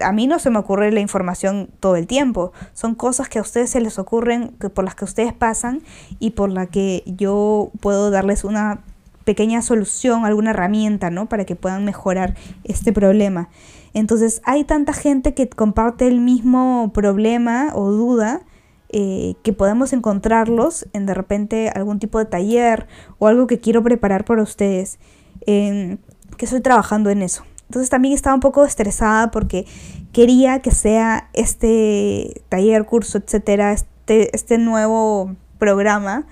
a 0.00 0.12
mí 0.12 0.26
no 0.26 0.38
se 0.38 0.50
me 0.50 0.58
ocurre 0.58 0.90
la 0.92 1.00
información 1.00 1.68
todo 1.80 1.96
el 1.96 2.06
tiempo. 2.06 2.52
Son 2.72 2.94
cosas 2.94 3.28
que 3.28 3.38
a 3.38 3.42
ustedes 3.42 3.70
se 3.70 3.80
les 3.80 3.98
ocurren, 3.98 4.56
que 4.60 4.70
por 4.70 4.84
las 4.84 4.94
que 4.94 5.04
ustedes 5.04 5.32
pasan 5.32 5.82
y 6.18 6.30
por 6.30 6.50
la 6.50 6.66
que 6.66 7.02
yo 7.04 7.70
puedo 7.80 8.10
darles 8.10 8.44
una 8.44 8.82
pequeña 9.24 9.62
solución, 9.62 10.24
alguna 10.24 10.50
herramienta, 10.50 11.10
¿no? 11.10 11.28
Para 11.28 11.44
que 11.44 11.56
puedan 11.56 11.84
mejorar 11.84 12.34
este 12.64 12.92
problema. 12.92 13.48
Entonces, 13.94 14.40
hay 14.44 14.64
tanta 14.64 14.92
gente 14.92 15.34
que 15.34 15.48
comparte 15.48 16.06
el 16.06 16.20
mismo 16.20 16.92
problema 16.94 17.70
o 17.74 17.90
duda 17.90 18.42
eh, 18.88 19.34
que 19.42 19.52
podemos 19.52 19.92
encontrarlos 19.92 20.86
en 20.92 21.06
de 21.06 21.14
repente 21.14 21.70
algún 21.70 21.98
tipo 21.98 22.18
de 22.18 22.26
taller 22.26 22.86
o 23.18 23.26
algo 23.26 23.46
que 23.46 23.58
quiero 23.58 23.82
preparar 23.82 24.24
para 24.24 24.42
ustedes. 24.42 24.98
que 25.46 25.98
estoy 26.40 26.60
trabajando 26.60 27.10
en 27.10 27.22
eso. 27.22 27.44
Entonces 27.72 27.88
también 27.88 28.12
estaba 28.12 28.34
un 28.34 28.40
poco 28.40 28.66
estresada 28.66 29.30
porque 29.30 29.64
quería 30.12 30.60
que 30.60 30.72
sea 30.72 31.30
este 31.32 32.42
taller, 32.50 32.84
curso, 32.84 33.16
etcétera, 33.16 33.72
este, 33.72 34.36
este 34.36 34.58
nuevo 34.58 35.34
programa 35.56 36.26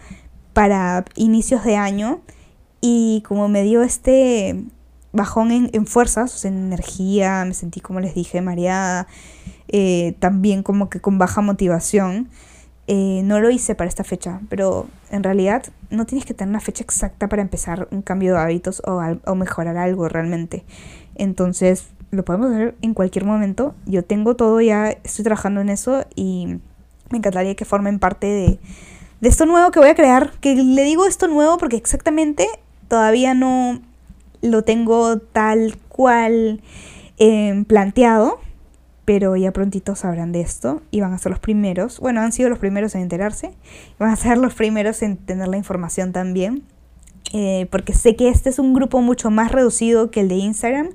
para 0.53 1.07
inicios 1.17 1.65
de 1.65 1.77
año. 1.77 2.21
Y 2.81 3.23
como 3.27 3.49
me 3.49 3.63
dio 3.63 3.83
este 3.83 4.65
bajón 5.13 5.51
en, 5.51 5.87
fuerzas, 5.87 6.45
en 6.45 6.57
energía, 6.57 7.45
me 7.47 7.55
sentí, 7.55 7.81
como 7.81 8.01
les 8.01 8.15
dije, 8.15 8.41
mareada, 8.41 9.07
eh, 9.69 10.15
también 10.19 10.63
como 10.63 10.89
que 10.89 11.01
con 11.01 11.19
baja 11.19 11.41
motivación. 11.41 12.29
Eh, 12.87 13.21
no 13.25 13.39
lo 13.39 13.51
hice 13.51 13.77
para 13.77 13.89
esta 13.89 14.03
fecha, 14.03 14.41
pero 14.49 14.89
en 15.11 15.23
realidad 15.23 15.65
no 15.91 16.07
tienes 16.07 16.25
que 16.25 16.35
tener 16.35 16.51
una 16.51 16.61
fecha 16.61 16.83
exacta 16.83 17.29
para 17.29 17.41
empezar 17.41 17.87
un 17.93 18.03
cambio 18.03 18.35
de 18.35 18.41
hábitos 18.41 18.83
o, 18.85 19.01
o 19.27 19.35
mejorar 19.37 19.77
algo 19.77 20.09
realmente. 20.09 20.65
Entonces, 21.15 21.87
lo 22.11 22.25
podemos 22.25 22.51
hacer 22.51 22.75
en 22.83 22.95
cualquier 22.95 23.25
momento. 23.25 23.75
Yo 23.87 24.05
tengo 24.05 24.35
todo 24.35 24.61
ya, 24.61 24.91
estoy 25.05 25.25
trabajando 25.25 25.61
en 25.61 25.69
eso 25.69 26.05
y 26.15 26.59
me 27.11 27.19
encantaría 27.19 27.55
que 27.55 27.65
formen 27.65 27.99
parte 27.99 28.27
de, 28.27 28.59
esto 29.29 29.47
nuevo 29.47 29.71
que 29.71 29.81
voy 29.81 29.89
a 29.89 29.95
crear. 29.95 30.33
Que 30.41 30.55
le 30.55 30.85
digo 30.85 31.07
esto 31.07 31.29
nuevo 31.29 31.59
porque 31.59 31.77
exactamente 31.77 32.49
todavía 32.91 33.35
no 33.35 33.81
lo 34.43 34.65
tengo 34.65 35.19
tal 35.19 35.79
cual 35.89 36.61
em, 37.17 37.65
planteado. 37.65 38.41
Pero 39.07 39.35
ya 39.35 39.53
prontito 39.53 39.97
sabrán 39.97 40.31
de 40.31 40.41
esto 40.41 40.83
y 40.91 41.01
van 41.01 41.13
a 41.15 41.19
ser 41.19 41.31
los 41.31 41.41
primeros. 41.41 41.99
Bueno, 41.99 42.21
han 42.21 42.33
sido 42.33 42.49
los 42.49 42.59
primeros 42.59 42.95
en 42.95 43.01
enterarse. 43.01 43.53
Van 43.99 44.11
a 44.11 44.17
ser 44.17 44.39
los 44.39 44.55
primeros 44.55 45.03
en 45.03 45.17
tener 45.17 45.49
la 45.49 45.57
información 45.57 46.13
también. 46.13 46.65
Eh, 47.33 47.67
porque 47.71 47.93
sé 47.93 48.17
que 48.17 48.29
este 48.29 48.51
es 48.51 48.59
un 48.59 48.75
grupo 48.75 49.01
mucho 49.01 49.31
más 49.31 49.53
reducido 49.53 50.11
que 50.11 50.21
el 50.21 50.29
de 50.29 50.35
Instagram 50.37 50.91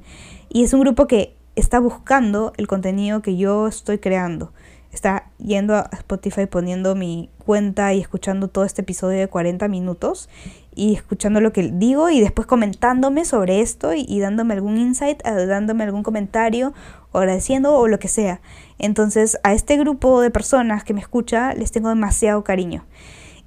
y 0.49 0.63
es 0.63 0.73
un 0.73 0.81
grupo 0.81 1.07
que 1.07 1.35
está 1.55 1.79
buscando 1.79 2.51
el 2.57 2.67
contenido 2.67 3.21
que 3.21 3.37
yo 3.37 3.67
estoy 3.67 3.99
creando. 3.99 4.51
Está 4.91 5.29
yendo 5.37 5.75
a 5.75 5.89
Spotify 5.91 6.45
poniendo 6.45 6.95
mi 6.95 7.29
cuenta 7.37 7.93
y 7.93 7.99
escuchando 7.99 8.47
todo 8.47 8.63
este 8.63 8.81
episodio 8.81 9.19
de 9.19 9.27
40 9.27 9.67
minutos 9.67 10.29
y 10.75 10.93
escuchando 10.93 11.41
lo 11.41 11.53
que 11.53 11.71
digo 11.73 12.09
y 12.09 12.19
después 12.19 12.45
comentándome 12.47 13.25
sobre 13.25 13.61
esto 13.61 13.93
y, 13.93 14.19
dándome 14.19 14.53
algún 14.53 14.77
insight, 14.77 15.25
eh, 15.25 15.45
dándome 15.45 15.85
algún 15.85 16.03
comentario 16.03 16.73
agradeciendo 17.13 17.75
o 17.75 17.87
lo 17.87 17.97
que 17.97 18.09
sea. 18.09 18.41
Entonces 18.77 19.39
a 19.43 19.53
este 19.53 19.77
grupo 19.77 20.21
de 20.21 20.31
personas 20.31 20.83
que 20.83 20.93
me 20.93 20.99
escucha 20.99 21.53
les 21.53 21.71
tengo 21.71 21.89
demasiado 21.89 22.43
cariño 22.43 22.85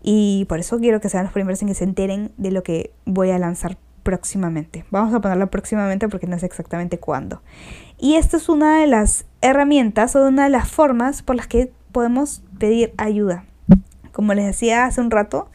y 0.03 0.47
por 0.49 0.59
eso 0.59 0.79
quiero 0.79 1.01
que 1.01 1.09
sean 1.09 1.25
los 1.25 1.33
primeros 1.33 1.61
en 1.63 1.69
que 1.69 1.75
se 1.75 1.85
enteren 1.85 2.33
de 2.37 2.51
lo 2.51 2.63
que 2.63 2.93
voy 3.05 3.31
a 3.31 3.39
lanzar 3.39 3.77
próximamente. 4.03 4.87
Vamos 4.91 5.13
a 5.13 5.21
ponerlo 5.21 5.51
próximamente 5.51 6.09
porque 6.09 6.27
no 6.27 6.39
sé 6.39 6.47
exactamente 6.47 6.99
cuándo. 6.99 7.43
Y 7.99 8.15
esta 8.15 8.39
es 8.39 8.49
una 8.49 8.81
de 8.81 8.87
las 8.87 9.27
herramientas 9.43 10.17
o 10.17 10.27
una 10.27 10.45
de 10.45 10.51
las 10.51 10.71
formas 10.71 11.23
por 11.23 11.37
las 11.37 11.47
que 11.47 11.73
podemos 11.93 12.43
pedir 12.59 12.95
ayuda. 12.97 13.45
Como 14.13 14.33
les 14.35 14.47
decía 14.47 14.87
hace 14.87 15.01
un 15.01 15.11
rato, 15.11 15.51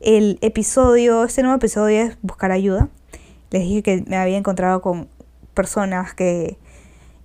el 0.00 0.38
episodio, 0.42 1.24
este 1.24 1.42
nuevo 1.42 1.56
episodio 1.56 2.02
es 2.02 2.18
buscar 2.22 2.52
ayuda. 2.52 2.88
Les 3.50 3.62
dije 3.62 3.82
que 3.82 4.04
me 4.06 4.16
había 4.16 4.36
encontrado 4.36 4.80
con 4.80 5.08
personas 5.54 6.14
que, 6.14 6.58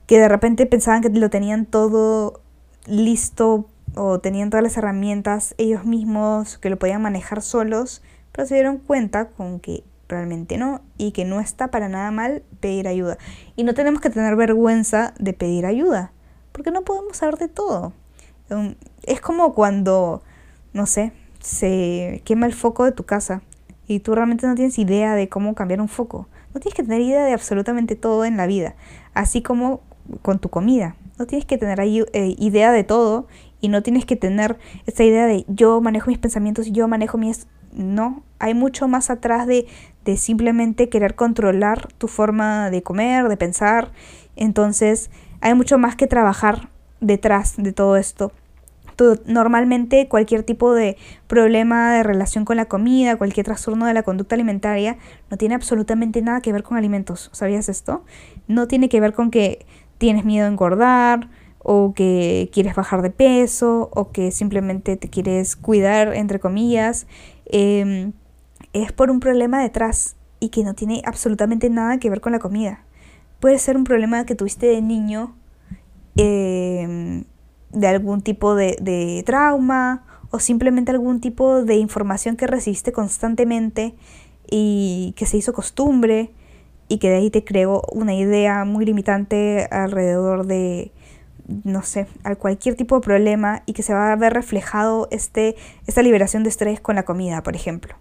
que 0.07 0.19
de 0.19 0.27
repente 0.27 0.65
pensaban 0.65 1.01
que 1.01 1.09
lo 1.09 1.29
tenían 1.29 1.65
todo 1.65 2.41
listo 2.85 3.67
o 3.95 4.19
tenían 4.19 4.49
todas 4.49 4.63
las 4.63 4.77
herramientas 4.77 5.53
ellos 5.57 5.85
mismos, 5.85 6.57
que 6.57 6.69
lo 6.69 6.79
podían 6.79 7.01
manejar 7.01 7.41
solos, 7.41 8.01
pero 8.31 8.47
se 8.47 8.55
dieron 8.55 8.77
cuenta 8.77 9.29
con 9.29 9.59
que 9.59 9.83
realmente 10.07 10.57
no 10.57 10.81
y 10.97 11.11
que 11.11 11.25
no 11.25 11.39
está 11.39 11.69
para 11.69 11.89
nada 11.89 12.11
mal 12.11 12.43
pedir 12.59 12.87
ayuda. 12.87 13.17
Y 13.55 13.63
no 13.63 13.73
tenemos 13.73 14.01
que 14.01 14.09
tener 14.09 14.35
vergüenza 14.35 15.13
de 15.19 15.33
pedir 15.33 15.65
ayuda, 15.65 16.11
porque 16.51 16.71
no 16.71 16.81
podemos 16.83 17.17
saber 17.17 17.37
de 17.37 17.47
todo. 17.49 17.93
Um, 18.49 18.75
es 19.03 19.21
como 19.21 19.53
cuando, 19.53 20.23
no 20.73 20.85
sé, 20.85 21.13
se 21.43 22.21
quema 22.23 22.45
el 22.45 22.53
foco 22.53 22.85
de 22.85 22.93
tu 22.93 23.03
casa 23.03 23.41
y 23.85 23.99
tú 23.99 24.15
realmente 24.15 24.47
no 24.47 24.55
tienes 24.55 24.79
idea 24.79 25.13
de 25.13 25.27
cómo 25.27 25.55
cambiar 25.55 25.81
un 25.81 25.89
foco. 25.89 26.29
No 26.53 26.61
tienes 26.61 26.73
que 26.73 26.83
tener 26.83 27.01
idea 27.01 27.25
de 27.25 27.33
absolutamente 27.33 27.97
todo 27.97 28.23
en 28.23 28.37
la 28.37 28.47
vida, 28.47 28.75
así 29.13 29.41
como 29.41 29.81
con 30.21 30.39
tu 30.39 30.49
comida. 30.49 30.95
No 31.19 31.25
tienes 31.25 31.45
que 31.45 31.57
tener 31.57 31.81
eh, 31.81 32.35
idea 32.37 32.71
de 32.71 32.85
todo 32.85 33.27
y 33.59 33.67
no 33.67 33.83
tienes 33.83 34.05
que 34.05 34.15
tener 34.15 34.57
esta 34.85 35.03
idea 35.03 35.27
de 35.27 35.45
yo 35.49 35.81
manejo 35.81 36.09
mis 36.09 36.17
pensamientos, 36.17 36.71
yo 36.71 36.87
manejo 36.87 37.17
mis... 37.17 37.47
No, 37.73 38.23
hay 38.39 38.53
mucho 38.53 38.87
más 38.87 39.09
atrás 39.09 39.45
de, 39.45 39.65
de 40.05 40.15
simplemente 40.15 40.89
querer 40.89 41.15
controlar 41.15 41.91
tu 41.97 42.07
forma 42.07 42.69
de 42.69 42.83
comer, 42.83 43.27
de 43.27 43.35
pensar. 43.35 43.91
Entonces, 44.35 45.09
hay 45.41 45.55
mucho 45.55 45.77
más 45.77 45.95
que 45.95 46.07
trabajar 46.07 46.69
detrás 47.01 47.55
de 47.57 47.73
todo 47.73 47.97
esto 47.97 48.31
normalmente 49.25 50.07
cualquier 50.07 50.43
tipo 50.43 50.73
de 50.73 50.97
problema 51.27 51.93
de 51.93 52.03
relación 52.03 52.45
con 52.45 52.57
la 52.57 52.65
comida, 52.65 53.15
cualquier 53.17 53.45
trastorno 53.45 53.85
de 53.85 53.93
la 53.93 54.03
conducta 54.03 54.35
alimentaria, 54.35 54.97
no 55.29 55.37
tiene 55.37 55.55
absolutamente 55.55 56.21
nada 56.21 56.41
que 56.41 56.53
ver 56.53 56.63
con 56.63 56.77
alimentos. 56.77 57.29
¿Sabías 57.33 57.69
esto? 57.69 58.03
No 58.47 58.67
tiene 58.67 58.89
que 58.89 58.99
ver 58.99 59.13
con 59.13 59.31
que 59.31 59.65
tienes 59.97 60.25
miedo 60.25 60.45
a 60.45 60.49
engordar 60.49 61.29
o 61.59 61.93
que 61.95 62.49
quieres 62.53 62.75
bajar 62.75 63.01
de 63.01 63.09
peso 63.09 63.89
o 63.93 64.11
que 64.11 64.31
simplemente 64.31 64.97
te 64.97 65.09
quieres 65.09 65.55
cuidar, 65.55 66.13
entre 66.13 66.39
comillas. 66.39 67.07
Em, 67.45 68.13
es 68.73 68.91
por 68.91 69.09
un 69.09 69.19
problema 69.19 69.61
detrás 69.61 70.15
y 70.39 70.49
que 70.49 70.63
no 70.63 70.73
tiene 70.73 71.01
absolutamente 71.05 71.69
nada 71.69 71.99
que 71.99 72.09
ver 72.09 72.21
con 72.21 72.33
la 72.33 72.39
comida. 72.39 72.83
Puede 73.39 73.59
ser 73.59 73.77
un 73.77 73.85
problema 73.85 74.25
que 74.25 74.35
tuviste 74.35 74.67
de 74.67 74.81
niño. 74.81 75.35
Eh, 76.17 77.23
de 77.73 77.87
algún 77.87 78.21
tipo 78.21 78.55
de, 78.55 79.23
trauma 79.25 80.05
o 80.31 80.39
simplemente 80.39 80.91
algún 80.91 81.19
tipo 81.19 81.63
de 81.63 81.75
información 81.75 82.35
que 82.35 82.47
recibiste 82.47 82.91
constantemente 82.91 83.95
y 84.49 85.13
que 85.17 85.25
se 85.25 85.37
hizo 85.37 85.53
costumbre 85.53 86.31
y 86.87 86.97
que 86.99 87.09
de 87.09 87.17
ahí 87.17 87.29
te 87.29 87.43
creó 87.43 87.81
una 87.91 88.13
idea 88.13 88.65
muy 88.65 88.85
limitante 88.85 89.67
alrededor 89.71 90.45
de, 90.45 90.91
no 91.63 91.81
sé, 91.83 92.07
a 92.23 92.35
cualquier 92.35 92.75
tipo 92.75 92.95
de 92.95 93.01
problema 93.01 93.63
y 93.65 93.73
que 93.73 93.83
se 93.83 93.93
va 93.93 94.11
a 94.11 94.15
ver 94.15 94.33
reflejado 94.33 95.07
este, 95.11 95.55
esta 95.87 96.01
liberación 96.01 96.43
de 96.43 96.49
estrés 96.49 96.79
con 96.79 96.95
la 96.95 97.03
comida, 97.03 97.41
por 97.43 97.55
ejemplo, 97.55 97.95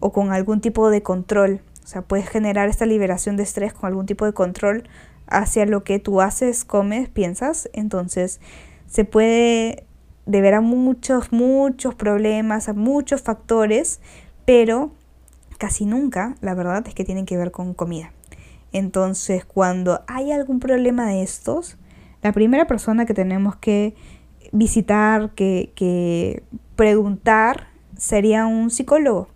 o 0.00 0.12
con 0.12 0.32
algún 0.32 0.60
tipo 0.60 0.90
de 0.90 1.02
control. 1.02 1.60
O 1.84 1.86
sea, 1.86 2.02
puedes 2.02 2.28
generar 2.28 2.68
esta 2.68 2.86
liberación 2.86 3.36
de 3.36 3.42
estrés 3.42 3.72
con 3.72 3.88
algún 3.88 4.06
tipo 4.06 4.24
de 4.24 4.32
control 4.32 4.84
hacia 5.26 5.66
lo 5.66 5.84
que 5.84 5.98
tú 5.98 6.20
haces, 6.20 6.64
comes, 6.64 7.08
piensas. 7.08 7.68
Entonces, 7.72 8.40
se 8.86 9.04
puede 9.04 9.84
deber 10.26 10.54
a 10.54 10.60
muchos, 10.60 11.32
muchos 11.32 11.94
problemas, 11.94 12.68
a 12.68 12.72
muchos 12.72 13.22
factores, 13.22 14.00
pero 14.44 14.92
casi 15.58 15.86
nunca, 15.86 16.36
la 16.40 16.54
verdad, 16.54 16.86
es 16.86 16.94
que 16.94 17.04
tienen 17.04 17.26
que 17.26 17.36
ver 17.36 17.50
con 17.50 17.74
comida. 17.74 18.12
Entonces, 18.72 19.44
cuando 19.44 20.02
hay 20.06 20.32
algún 20.32 20.60
problema 20.60 21.06
de 21.06 21.22
estos, 21.22 21.76
la 22.22 22.32
primera 22.32 22.66
persona 22.66 23.06
que 23.06 23.14
tenemos 23.14 23.56
que 23.56 23.94
visitar, 24.52 25.30
que, 25.34 25.72
que 25.74 26.42
preguntar, 26.76 27.68
sería 27.96 28.46
un 28.46 28.70
psicólogo. 28.70 29.28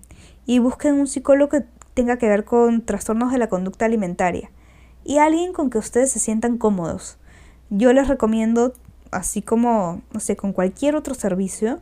Y 0.47 0.59
busquen 0.59 0.95
un 0.95 1.07
psicólogo 1.07 1.51
que 1.51 1.65
tenga 1.95 2.17
que 2.17 2.29
ver 2.29 2.45
con 2.45 2.83
trastornos 2.83 3.33
de 3.33 3.39
la 3.39 3.49
conducta 3.49 3.85
alimentaria. 3.85 4.51
Y 5.05 5.19
alguien 5.19 5.53
con 5.53 5.71
que 5.71 5.79
ustedes 5.79 6.11
se 6.11 6.19
sientan 6.19 6.59
cómodos. 6.59 7.19
Yo 7.71 7.93
les 7.93 8.09
recomiendo 8.09 8.73
así 9.11 9.43
como, 9.43 10.03
no 10.13 10.21
sé, 10.21 10.37
con 10.37 10.53
cualquier 10.53 10.97
otro 10.97 11.15
servicio, 11.15 11.81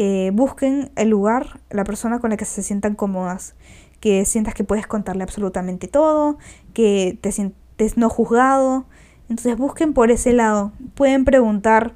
eh, 0.00 0.30
busquen 0.32 0.92
el 0.94 1.08
lugar, 1.08 1.60
la 1.70 1.82
persona 1.82 2.20
con 2.20 2.30
la 2.30 2.36
que 2.36 2.44
se 2.44 2.62
sientan 2.62 2.94
cómodas, 2.94 3.54
que 4.00 4.24
sientas 4.24 4.54
que 4.54 4.62
puedes 4.62 4.86
contarle 4.86 5.24
absolutamente 5.24 5.88
todo, 5.88 6.38
que 6.72 7.18
te 7.20 7.32
sientes 7.32 7.96
no 7.96 8.08
juzgado. 8.08 8.86
Entonces 9.28 9.56
busquen 9.56 9.94
por 9.94 10.10
ese 10.12 10.32
lado. 10.32 10.72
Pueden 10.94 11.24
preguntar 11.24 11.94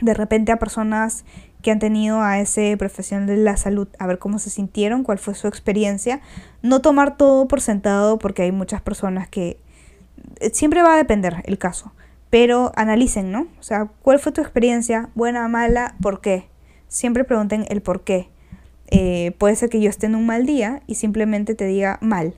de 0.00 0.12
repente 0.12 0.52
a 0.52 0.58
personas 0.58 1.24
que 1.62 1.70
han 1.70 1.78
tenido 1.78 2.20
a 2.20 2.38
ese 2.38 2.76
profesional 2.76 3.26
de 3.26 3.38
la 3.38 3.56
salud, 3.56 3.88
a 3.98 4.06
ver 4.06 4.18
cómo 4.18 4.38
se 4.38 4.50
sintieron, 4.50 5.02
cuál 5.02 5.18
fue 5.18 5.34
su 5.34 5.48
experiencia. 5.48 6.20
No 6.62 6.82
tomar 6.82 7.16
todo 7.16 7.48
por 7.48 7.62
sentado 7.62 8.18
porque 8.18 8.42
hay 8.42 8.52
muchas 8.52 8.82
personas 8.82 9.26
que 9.26 9.58
eh, 10.40 10.50
siempre 10.52 10.82
va 10.82 10.94
a 10.94 10.96
depender 10.98 11.42
el 11.46 11.58
caso 11.58 11.92
pero 12.30 12.72
analicen, 12.76 13.32
¿no? 13.32 13.46
O 13.58 13.62
sea, 13.62 13.86
¿cuál 14.02 14.18
fue 14.18 14.32
tu 14.32 14.40
experiencia? 14.40 15.10
Buena, 15.14 15.48
mala, 15.48 15.96
¿por 16.02 16.20
qué? 16.20 16.48
Siempre 16.88 17.24
pregunten 17.24 17.64
el 17.68 17.80
por 17.80 18.04
qué. 18.04 18.28
Eh, 18.90 19.32
puede 19.38 19.56
ser 19.56 19.68
que 19.68 19.80
yo 19.80 19.90
esté 19.90 20.06
en 20.06 20.14
un 20.14 20.26
mal 20.26 20.46
día 20.46 20.82
y 20.86 20.96
simplemente 20.96 21.54
te 21.54 21.66
diga 21.66 21.98
mal. 22.00 22.34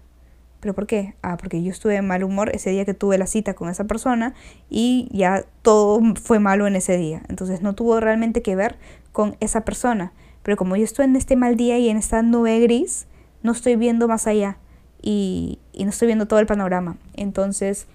¿Pero 0.60 0.74
por 0.74 0.86
qué? 0.86 1.14
Ah, 1.22 1.36
porque 1.38 1.62
yo 1.62 1.70
estuve 1.70 1.96
en 1.96 2.06
mal 2.06 2.22
humor 2.22 2.50
ese 2.54 2.70
día 2.70 2.84
que 2.84 2.92
tuve 2.92 3.16
la 3.16 3.26
cita 3.26 3.54
con 3.54 3.68
esa 3.70 3.84
persona 3.84 4.34
y 4.68 5.08
ya 5.10 5.44
todo 5.62 6.00
fue 6.22 6.38
malo 6.38 6.66
en 6.66 6.76
ese 6.76 6.96
día. 6.96 7.22
Entonces 7.28 7.62
no 7.62 7.74
tuvo 7.74 7.98
realmente 7.98 8.42
que 8.42 8.56
ver 8.56 8.76
con 9.12 9.36
esa 9.40 9.64
persona. 9.64 10.12
Pero 10.42 10.56
como 10.56 10.76
yo 10.76 10.84
estoy 10.84 11.06
en 11.06 11.16
este 11.16 11.34
mal 11.36 11.56
día 11.56 11.78
y 11.78 11.88
en 11.88 11.96
esta 11.96 12.22
nube 12.22 12.60
gris, 12.60 13.06
no 13.42 13.52
estoy 13.52 13.76
viendo 13.76 14.06
más 14.06 14.26
allá 14.26 14.58
y 15.02 15.58
no 15.78 15.88
estoy 15.88 16.06
viendo 16.06 16.26
todo 16.26 16.40
el 16.40 16.46
panorama. 16.46 16.98
Entonces 17.14 17.86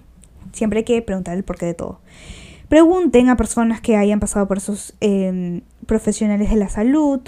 Siempre 0.51 0.79
hay 0.79 0.84
que 0.86 1.01
preguntar 1.01 1.36
el 1.38 1.43
porqué 1.43 1.65
de 1.65 1.73
todo. 1.73 1.99
Pregunten 2.69 3.29
a 3.29 3.38
personas 3.38 3.79
que 3.79 3.95
hayan 3.95 4.19
pasado 4.19 4.47
por 4.47 4.58
esos 4.58 4.95
em, 4.99 5.62
profesionales 5.86 6.49
de 6.49 6.55
la 6.55 6.69
salud. 6.69 7.21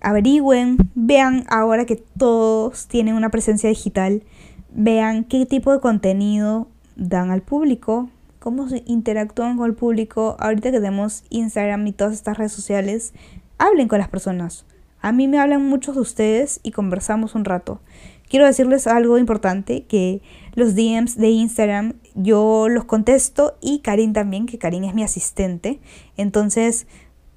Averigüen, 0.00 0.76
vean 0.94 1.44
ahora 1.48 1.84
que 1.84 1.96
todos 1.96 2.86
tienen 2.86 3.14
una 3.14 3.30
presencia 3.30 3.68
digital, 3.68 4.22
vean 4.70 5.24
qué 5.24 5.44
tipo 5.46 5.72
de 5.72 5.80
contenido 5.80 6.68
dan 6.94 7.32
al 7.32 7.42
público, 7.42 8.08
cómo 8.38 8.66
interactúan 8.86 9.56
con 9.56 9.66
el 9.66 9.74
público. 9.74 10.36
Ahorita 10.38 10.70
que 10.70 10.78
tenemos 10.78 11.24
Instagram 11.30 11.84
y 11.88 11.92
todas 11.92 12.14
estas 12.14 12.38
redes 12.38 12.52
sociales, 12.52 13.12
hablen 13.58 13.88
con 13.88 13.98
las 13.98 14.08
personas. 14.08 14.64
A 15.00 15.12
mí 15.12 15.28
me 15.28 15.38
hablan 15.38 15.64
muchos 15.64 15.96
de 15.96 16.00
ustedes 16.00 16.60
y 16.62 16.72
conversamos 16.72 17.34
un 17.34 17.44
rato. 17.44 17.80
Quiero 18.28 18.46
decirles 18.46 18.86
algo 18.86 19.18
importante, 19.18 19.84
que 19.86 20.22
los 20.54 20.74
DMs 20.74 21.16
de 21.16 21.28
Instagram 21.30 21.94
yo 22.14 22.68
los 22.68 22.84
contesto 22.84 23.56
y 23.60 23.80
Karin 23.80 24.12
también, 24.12 24.46
que 24.46 24.58
Karin 24.58 24.84
es 24.84 24.94
mi 24.94 25.02
asistente. 25.02 25.80
Entonces, 26.16 26.86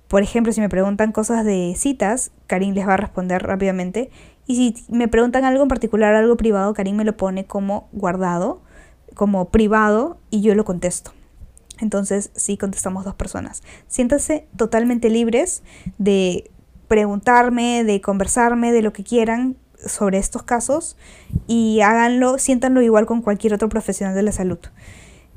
por 0.08 0.24
ejemplo, 0.24 0.52
si 0.52 0.60
me 0.60 0.68
preguntan 0.68 1.14
cosas 1.14 1.46
de 1.46 1.74
citas, 1.78 2.32
Karin 2.48 2.76
les 2.76 2.86
va 2.86 2.96
a 2.96 2.98
responder 2.98 3.44
rápidamente. 3.44 4.10
Y 4.46 4.56
si 4.56 4.76
me 4.90 5.08
preguntan 5.08 5.46
algo 5.46 5.64
en 5.64 5.70
particular, 5.70 6.14
algo 6.16 6.36
privado, 6.36 6.74
Karin 6.74 6.98
me 6.98 7.06
lo 7.06 7.16
pone 7.16 7.46
como 7.46 7.88
guardado, 7.94 8.62
como 9.14 9.50
privado, 9.50 10.18
y 10.30 10.42
yo 10.42 10.54
lo 10.56 10.66
contesto. 10.66 11.14
Entonces, 11.80 12.32
sí 12.36 12.58
contestamos 12.58 13.06
dos 13.06 13.16
personas. 13.16 13.64
Siéntanse 13.88 14.48
totalmente 14.58 15.10
libres 15.10 15.64
de 15.98 16.52
preguntarme, 16.90 17.86
de 17.86 18.02
conversarme, 18.02 18.74
de 18.74 18.82
lo 18.82 18.92
que 18.92 19.06
quieran 19.06 19.56
sobre 19.86 20.18
estos 20.18 20.44
casos 20.44 20.98
y 21.48 21.82
háganlo, 21.82 22.38
siéntanlo 22.38 22.82
igual 22.82 23.06
con 23.06 23.22
cualquier 23.22 23.54
otro 23.54 23.70
profesional 23.70 24.16
de 24.16 24.24
la 24.24 24.32
salud 24.32 24.60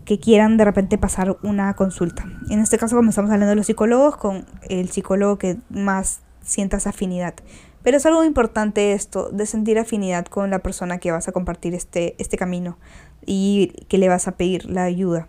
que 0.05 0.19
quieran 0.19 0.57
de 0.57 0.65
repente 0.65 0.99
pasar 0.99 1.39
una 1.43 1.75
consulta. 1.75 2.27
En 2.51 2.61
este 2.61 2.79
caso, 2.79 2.97
como 2.97 3.09
estamos 3.09 3.31
hablando 3.31 3.51
de 3.51 3.57
los 3.57 3.67
psicólogos, 3.67 4.17
con 4.17 4.47
el 4.69 4.91
psicólogo 4.91 5.39
que 5.39 5.57
más 5.71 6.21
sientas 6.43 6.87
afinidad. 6.87 7.35
Pero 7.83 7.97
es 7.99 8.07
algo 8.07 8.25
importante 8.25 8.93
esto, 8.93 9.29
de 9.31 9.47
sentir 9.47 9.79
afinidad 9.79 10.27
con 10.27 10.51
la 10.51 10.61
persona 10.61 10.99
que 10.99 11.13
vas 11.13 11.29
a 11.29 11.33
compartir 11.33 11.75
este, 11.75 12.15
este 12.19 12.37
camino 12.37 12.79
y 13.27 13.73
que 13.89 13.99
le 13.99 14.09
vas 14.09 14.29
a 14.29 14.33
pedir 14.33 14.67
la 14.67 14.85
ayuda. 14.85 15.29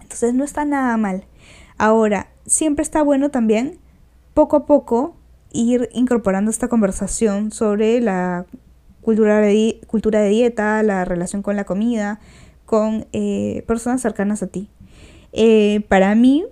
Entonces 0.00 0.34
no 0.34 0.44
está 0.44 0.64
nada 0.64 0.96
mal. 0.96 1.24
Ahora, 1.78 2.28
siempre 2.46 2.82
está 2.82 3.02
bueno 3.02 3.30
también, 3.30 3.78
poco 4.34 4.56
a 4.56 4.66
poco, 4.66 5.16
ir 5.52 5.88
incorporando 5.92 6.50
esta 6.50 6.68
conversación 6.68 7.52
sobre 7.52 8.00
la 8.00 8.46
cultura 9.00 9.40
de, 9.40 9.80
cultura 9.86 10.20
de 10.20 10.28
dieta, 10.28 10.82
la 10.82 11.04
relación 11.04 11.42
con 11.42 11.56
la 11.56 11.64
comida, 11.64 12.20
con 12.66 13.06
eh, 13.12 13.64
personas 13.66 14.00
cercanas 14.00 14.42
a 14.42 14.46
ti. 14.46 14.68
Eh, 15.32 15.84
para 15.88 16.14
mí 16.14 16.44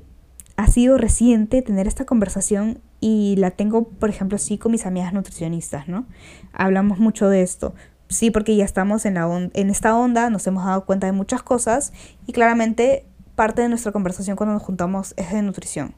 ha 0.56 0.66
sido 0.66 0.98
reciente 0.98 1.62
tener 1.62 1.86
esta 1.86 2.04
conversación 2.04 2.80
y 3.00 3.36
la 3.38 3.52
tengo, 3.52 3.88
por 3.88 4.10
ejemplo, 4.10 4.36
así 4.36 4.58
con 4.58 4.72
mis 4.72 4.86
amigas 4.86 5.12
nutricionistas, 5.12 5.86
¿no? 5.86 6.06
Hablamos 6.52 6.98
mucho 6.98 7.28
de 7.28 7.42
esto. 7.42 7.74
Sí, 8.08 8.30
porque 8.30 8.56
ya 8.56 8.64
estamos 8.64 9.04
en, 9.04 9.14
la 9.14 9.28
en 9.52 9.70
esta 9.70 9.96
onda, 9.96 10.30
nos 10.30 10.46
hemos 10.46 10.64
dado 10.64 10.84
cuenta 10.84 11.06
de 11.06 11.12
muchas 11.12 11.42
cosas 11.42 11.92
y 12.26 12.32
claramente 12.32 13.04
parte 13.34 13.62
de 13.62 13.68
nuestra 13.68 13.92
conversación 13.92 14.36
cuando 14.36 14.54
nos 14.54 14.62
juntamos 14.62 15.14
es 15.16 15.30
de 15.32 15.42
nutrición. 15.42 15.94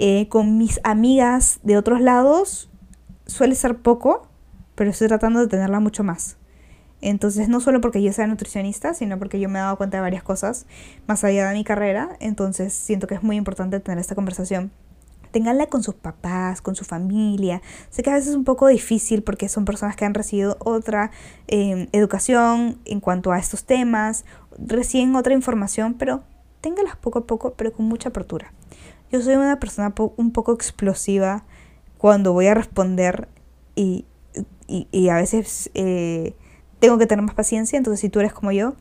Eh, 0.00 0.28
con 0.28 0.58
mis 0.58 0.78
amigas 0.84 1.58
de 1.64 1.76
otros 1.76 2.00
lados 2.00 2.70
suele 3.26 3.56
ser 3.56 3.78
poco, 3.78 4.28
pero 4.76 4.90
estoy 4.90 5.08
tratando 5.08 5.40
de 5.40 5.48
tenerla 5.48 5.80
mucho 5.80 6.04
más. 6.04 6.36
Entonces, 7.00 7.48
no 7.48 7.58
solo 7.58 7.80
porque 7.80 8.00
yo 8.00 8.12
sea 8.12 8.28
nutricionista, 8.28 8.94
sino 8.94 9.18
porque 9.18 9.40
yo 9.40 9.48
me 9.48 9.58
he 9.58 9.62
dado 9.62 9.76
cuenta 9.76 9.96
de 9.96 10.02
varias 10.02 10.22
cosas 10.22 10.66
más 11.08 11.24
allá 11.24 11.48
de 11.48 11.54
mi 11.54 11.64
carrera. 11.64 12.10
Entonces, 12.20 12.72
siento 12.72 13.08
que 13.08 13.16
es 13.16 13.24
muy 13.24 13.34
importante 13.34 13.80
tener 13.80 13.98
esta 13.98 14.14
conversación. 14.14 14.70
Ténganla 15.32 15.66
con 15.66 15.82
sus 15.82 15.96
papás, 15.96 16.62
con 16.62 16.76
su 16.76 16.84
familia. 16.84 17.60
Sé 17.90 18.04
que 18.04 18.10
a 18.10 18.14
veces 18.14 18.30
es 18.30 18.36
un 18.36 18.44
poco 18.44 18.68
difícil 18.68 19.24
porque 19.24 19.48
son 19.48 19.64
personas 19.64 19.96
que 19.96 20.04
han 20.04 20.14
recibido 20.14 20.58
otra 20.60 21.10
em, 21.48 21.88
educación 21.90 22.78
en 22.84 23.00
cuanto 23.00 23.32
a 23.32 23.38
estos 23.40 23.64
temas, 23.64 24.24
reciben 24.58 25.16
otra 25.16 25.34
información, 25.34 25.94
pero 25.94 26.22
ténganlas 26.60 26.96
poco 26.96 27.18
a 27.18 27.26
poco, 27.26 27.54
pero 27.54 27.72
con 27.72 27.86
mucha 27.86 28.10
apertura. 28.10 28.52
Yo 29.10 29.20
soy 29.22 29.36
una 29.36 29.58
persona 29.58 29.94
un 30.16 30.32
poco 30.32 30.52
explosiva 30.52 31.44
cuando 31.96 32.32
voy 32.32 32.46
a 32.46 32.54
responder 32.54 33.28
y, 33.74 34.04
y, 34.66 35.08
a 35.08 35.16
veces... 35.16 35.70
Eh, 35.74 36.34
tengo 36.80 36.98
que 36.98 37.06
tener 37.06 37.24
más 37.24 37.34
paciencia, 37.34 37.76
entonces 37.76 38.00
si 38.00 38.08
tú 38.08 38.20
eres 38.20 38.32
como 38.32 38.52
yo, 38.52 38.74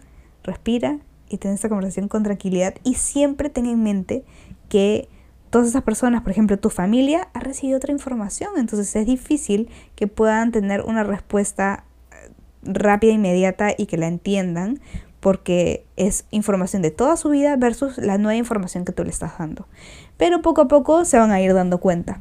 respira 0.43 0.99
y 1.29 1.37
ten 1.37 1.53
esta 1.53 1.69
conversación 1.69 2.07
con 2.07 2.23
tranquilidad. 2.23 2.75
Y 2.83 2.95
siempre 2.95 3.49
ten 3.49 3.65
en 3.65 3.83
mente 3.83 4.23
que 4.69 5.09
todas 5.49 5.67
esas 5.67 5.83
personas, 5.83 6.21
por 6.21 6.31
ejemplo, 6.31 6.57
tu 6.59 6.69
familia, 6.69 7.29
ha 7.33 7.39
recibido 7.39 7.77
otra 7.77 7.91
información, 7.91 8.51
entonces 8.57 8.95
es 8.95 9.05
difícil 9.05 9.69
que 9.95 10.07
puedan 10.07 10.51
tener 10.51 10.81
una 10.81 11.03
respuesta 11.03 11.85
eh, 12.11 12.31
rápida, 12.63 13.13
inmediata 13.13 13.69
y 13.77 13.87
que 13.87 13.97
la 13.97 14.07
entiendan, 14.07 14.79
porque 15.19 15.85
es 15.95 16.25
información 16.29 16.81
de 16.81 16.91
toda 16.91 17.17
su 17.17 17.29
vida 17.29 17.55
versus 17.55 17.97
la 17.97 18.17
nueva 18.17 18.35
información 18.35 18.85
que 18.85 18.91
tú 18.91 19.03
le 19.03 19.09
estás 19.09 19.37
dando. 19.39 19.67
Pero 20.17 20.41
poco 20.41 20.61
a 20.61 20.67
poco 20.67 21.05
se 21.05 21.17
van 21.17 21.31
a 21.31 21.41
ir 21.41 21.53
dando 21.53 21.79
cuenta. 21.79 22.19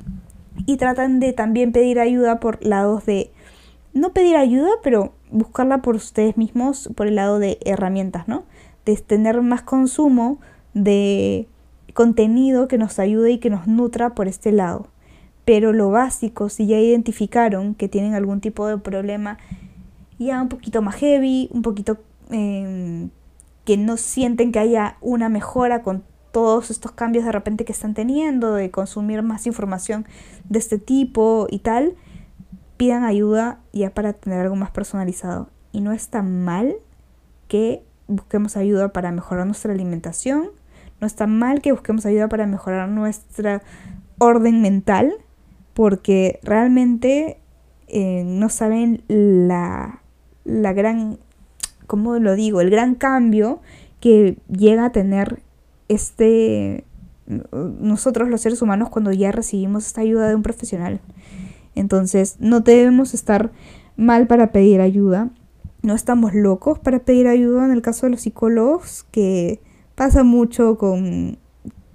Y 0.66 0.76
tratan 0.76 1.20
de 1.20 1.32
también 1.32 1.72
pedir 1.72 1.98
ayuda 1.98 2.40
por 2.40 2.64
lados 2.64 3.04
de, 3.06 3.30
no 3.92 4.12
pedir 4.12 4.37
ayuda, 4.37 4.70
pero 4.82 5.14
buscarla 5.30 5.82
por 5.82 5.96
ustedes 5.96 6.37
mismos 6.37 6.90
por 6.94 7.06
el 7.06 7.16
lado 7.16 7.38
de 7.38 7.59
herramientas, 7.64 8.28
¿no? 8.28 8.44
De 8.85 8.96
tener 8.96 9.40
más 9.42 9.62
consumo 9.62 10.38
de 10.74 11.48
contenido 11.94 12.68
que 12.68 12.78
nos 12.78 12.98
ayude 12.98 13.32
y 13.32 13.38
que 13.38 13.50
nos 13.50 13.66
nutra 13.66 14.14
por 14.14 14.28
este 14.28 14.52
lado. 14.52 14.88
Pero 15.44 15.72
lo 15.72 15.90
básico, 15.90 16.48
si 16.48 16.66
ya 16.66 16.78
identificaron 16.78 17.74
que 17.74 17.88
tienen 17.88 18.14
algún 18.14 18.40
tipo 18.40 18.66
de 18.66 18.78
problema 18.78 19.38
ya 20.18 20.40
un 20.42 20.48
poquito 20.48 20.82
más 20.82 20.96
heavy, 20.96 21.48
un 21.52 21.62
poquito 21.62 21.98
em, 22.30 23.11
que 23.64 23.76
no 23.76 23.96
sienten 23.96 24.52
que 24.52 24.59
haya 24.59 24.96
una 25.00 25.28
mejora 25.28 25.82
con 25.82 26.02
todos 26.37 26.70
estos 26.70 26.92
cambios 26.92 27.25
de 27.25 27.33
repente 27.33 27.64
que 27.64 27.72
están 27.72 27.94
teniendo, 27.94 28.53
de 28.53 28.70
consumir 28.70 29.22
más 29.22 29.46
información 29.46 30.05
de 30.51 30.59
este 30.59 30.77
tipo 30.77 31.46
y 31.49 31.61
tal, 31.61 31.94
pidan 32.77 33.05
ayuda 33.05 33.61
ya 33.72 33.94
para 33.94 34.12
tener 34.12 34.40
algo 34.40 34.55
más 34.55 34.70
personalizado. 34.70 35.49
Y 35.72 35.81
no 35.81 35.92
está 35.92 36.20
mal 36.20 36.77
que 37.49 37.85
busquemos 38.07 38.59
ayuda 38.59 38.92
para 38.92 39.12
mejorar 39.12 39.46
nuestra 39.46 39.72
alimentación. 39.72 40.51
No 41.01 41.07
está 41.07 41.27
mal 41.27 41.62
que 41.62 41.72
busquemos 41.72 42.05
ayuda 42.05 42.29
para 42.29 42.46
mejorar 42.46 42.90
nuestra 42.90 43.62
orden 44.18 44.61
mental. 44.61 45.14
Porque 45.72 46.38
realmente 46.42 47.40
eh, 47.88 48.25
no 48.27 48.51
saben 48.51 49.05
la, 49.09 50.03
la 50.44 50.75
gran, 50.75 51.18
¿cómo 51.87 52.18
lo 52.18 52.35
digo? 52.35 52.61
El 52.61 52.68
gran 52.68 52.94
cambio 52.94 53.61
que 54.01 54.37
llega 54.51 54.85
a 54.85 54.92
tener 54.92 55.45
este 55.88 56.85
nosotros 57.27 58.29
los 58.29 58.40
seres 58.40 58.62
humanos 58.62 58.88
cuando 58.88 59.12
ya 59.12 59.33
recibimos 59.33 59.87
esta 59.87 60.01
ayuda 60.01 60.29
de 60.29 60.35
un 60.35 60.42
profesional. 60.42 61.01
Entonces, 61.75 62.37
no 62.38 62.61
debemos 62.61 63.14
estar 63.14 63.51
mal 63.96 64.27
para 64.27 64.53
pedir 64.53 64.81
ayuda. 64.81 65.31
No 65.83 65.94
estamos 65.94 66.35
locos 66.35 66.79
para 66.79 67.01
pedir 67.01 67.27
ayuda 67.27 67.64
en 67.64 67.72
el 67.72 67.83
caso 67.83 68.07
de 68.07 68.11
los 68.11 68.22
psicólogos, 68.22 69.07
que 69.11 69.61
pasa 69.94 70.25
mucho 70.25 70.79
con, 70.79 71.38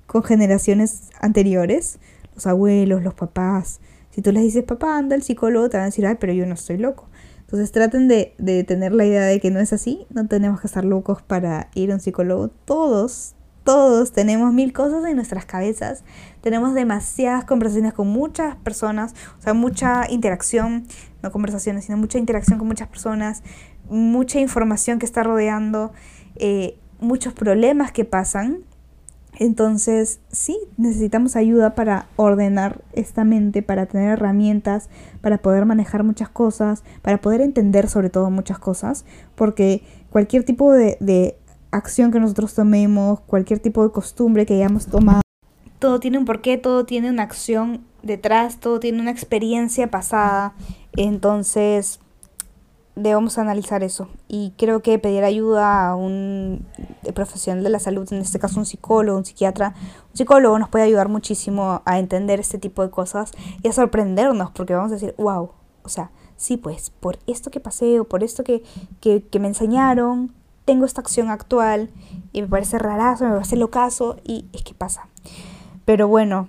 con 0.05 0.23
generaciones 0.23 1.09
anteriores, 1.19 1.99
los 2.35 2.47
abuelos, 2.47 3.03
los 3.03 3.13
papás. 3.13 3.79
Si 4.11 4.21
tú 4.21 4.31
les 4.31 4.43
dices, 4.43 4.63
papá, 4.63 4.97
anda 4.97 5.15
al 5.15 5.23
psicólogo, 5.23 5.69
te 5.69 5.77
van 5.77 5.83
a 5.83 5.87
decir, 5.87 6.05
ay, 6.05 6.17
pero 6.19 6.33
yo 6.33 6.45
no 6.45 6.53
estoy 6.53 6.77
loco. 6.77 7.07
Entonces 7.41 7.71
traten 7.71 8.07
de, 8.07 8.33
de 8.37 8.63
tener 8.63 8.93
la 8.93 9.05
idea 9.05 9.23
de 9.23 9.39
que 9.41 9.51
no 9.51 9.59
es 9.59 9.73
así, 9.73 10.05
no 10.09 10.27
tenemos 10.27 10.61
que 10.61 10.67
estar 10.67 10.85
locos 10.85 11.21
para 11.21 11.69
ir 11.75 11.91
a 11.91 11.95
un 11.95 11.99
psicólogo. 11.99 12.49
Todos, 12.49 13.35
todos 13.63 14.11
tenemos 14.11 14.53
mil 14.53 14.73
cosas 14.73 15.05
en 15.05 15.15
nuestras 15.15 15.45
cabezas, 15.45 16.03
tenemos 16.41 16.73
demasiadas 16.73 17.45
conversaciones 17.45 17.93
con 17.93 18.07
muchas 18.07 18.55
personas, 18.57 19.13
o 19.39 19.41
sea, 19.41 19.53
mucha 19.53 20.09
interacción, 20.09 20.85
no 21.21 21.31
conversaciones, 21.31 21.85
sino 21.85 21.97
mucha 21.97 22.17
interacción 22.17 22.57
con 22.57 22.67
muchas 22.67 22.87
personas, 22.87 23.43
mucha 23.89 24.39
información 24.39 24.99
que 24.99 25.05
está 25.05 25.23
rodeando, 25.23 25.91
eh, 26.35 26.77
muchos 26.99 27.33
problemas 27.33 27.91
que 27.91 28.05
pasan. 28.05 28.59
Entonces, 29.39 30.19
sí, 30.31 30.57
necesitamos 30.77 31.35
ayuda 31.35 31.73
para 31.73 32.07
ordenar 32.15 32.81
esta 32.93 33.23
mente, 33.23 33.63
para 33.63 33.85
tener 33.85 34.09
herramientas, 34.11 34.89
para 35.21 35.37
poder 35.37 35.65
manejar 35.65 36.03
muchas 36.03 36.29
cosas, 36.29 36.83
para 37.01 37.21
poder 37.21 37.41
entender 37.41 37.87
sobre 37.87 38.09
todo 38.09 38.29
muchas 38.29 38.59
cosas, 38.59 39.05
porque 39.35 39.83
cualquier 40.09 40.43
tipo 40.43 40.73
de 40.73 41.37
acción 41.71 42.11
que 42.11 42.19
nosotros 42.19 42.53
tomemos, 42.53 43.21
cualquier 43.21 43.59
tipo 43.59 43.83
de 43.83 43.91
costumbre 43.91 44.45
que 44.45 44.55
hayamos 44.55 44.87
tomado. 44.87 45.21
Todo 45.79 45.99
tiene 45.99 46.17
un 46.17 46.25
porqué, 46.25 46.57
todo 46.57 46.85
tiene 46.85 47.09
una 47.09 47.23
acción 47.23 47.83
detrás, 48.03 48.59
todo 48.59 48.79
tiene 48.79 49.01
una 49.01 49.11
experiencia 49.11 49.89
pasada. 49.89 50.53
Entonces, 50.95 51.99
debemos 52.95 53.37
analizar 53.37 53.83
eso. 53.83 54.09
Y 54.27 54.53
creo 54.57 54.81
que 54.81 54.99
pedir 54.99 55.23
ayuda 55.23 55.87
a 55.87 55.95
un 55.95 56.65
profesional 57.13 57.63
de 57.63 57.69
la 57.69 57.79
salud, 57.79 58.07
en 58.11 58.19
este 58.19 58.39
caso 58.39 58.59
un 58.59 58.65
psicólogo, 58.65 59.17
un 59.17 59.25
psiquiatra, 59.25 59.73
un 60.11 60.17
psicólogo 60.17 60.59
nos 60.59 60.69
puede 60.69 60.85
ayudar 60.85 61.09
muchísimo 61.09 61.81
a 61.85 61.99
entender 61.99 62.39
este 62.39 62.57
tipo 62.57 62.83
de 62.83 62.91
cosas 62.91 63.31
y 63.63 63.67
a 63.67 63.71
sorprendernos, 63.71 64.51
porque 64.51 64.73
vamos 64.73 64.91
a 64.91 64.95
decir, 64.95 65.15
wow, 65.17 65.51
o 65.83 65.89
sea, 65.89 66.11
sí, 66.35 66.57
pues 66.57 66.89
por 66.89 67.17
esto 67.27 67.49
que 67.49 67.59
pasé 67.59 67.99
o 67.99 68.03
por 68.03 68.23
esto 68.23 68.43
que, 68.43 68.63
que, 68.99 69.23
que 69.23 69.39
me 69.39 69.47
enseñaron, 69.47 70.33
tengo 70.65 70.85
esta 70.85 71.01
acción 71.01 71.29
actual 71.29 71.89
y 72.31 72.41
me 72.41 72.47
parece 72.47 72.79
rarazo, 72.79 73.25
me 73.25 73.31
parece 73.31 73.55
locazo 73.55 74.17
y 74.23 74.45
es 74.53 74.63
que 74.63 74.73
pasa. 74.73 75.07
Pero 75.85 76.07
bueno, 76.07 76.47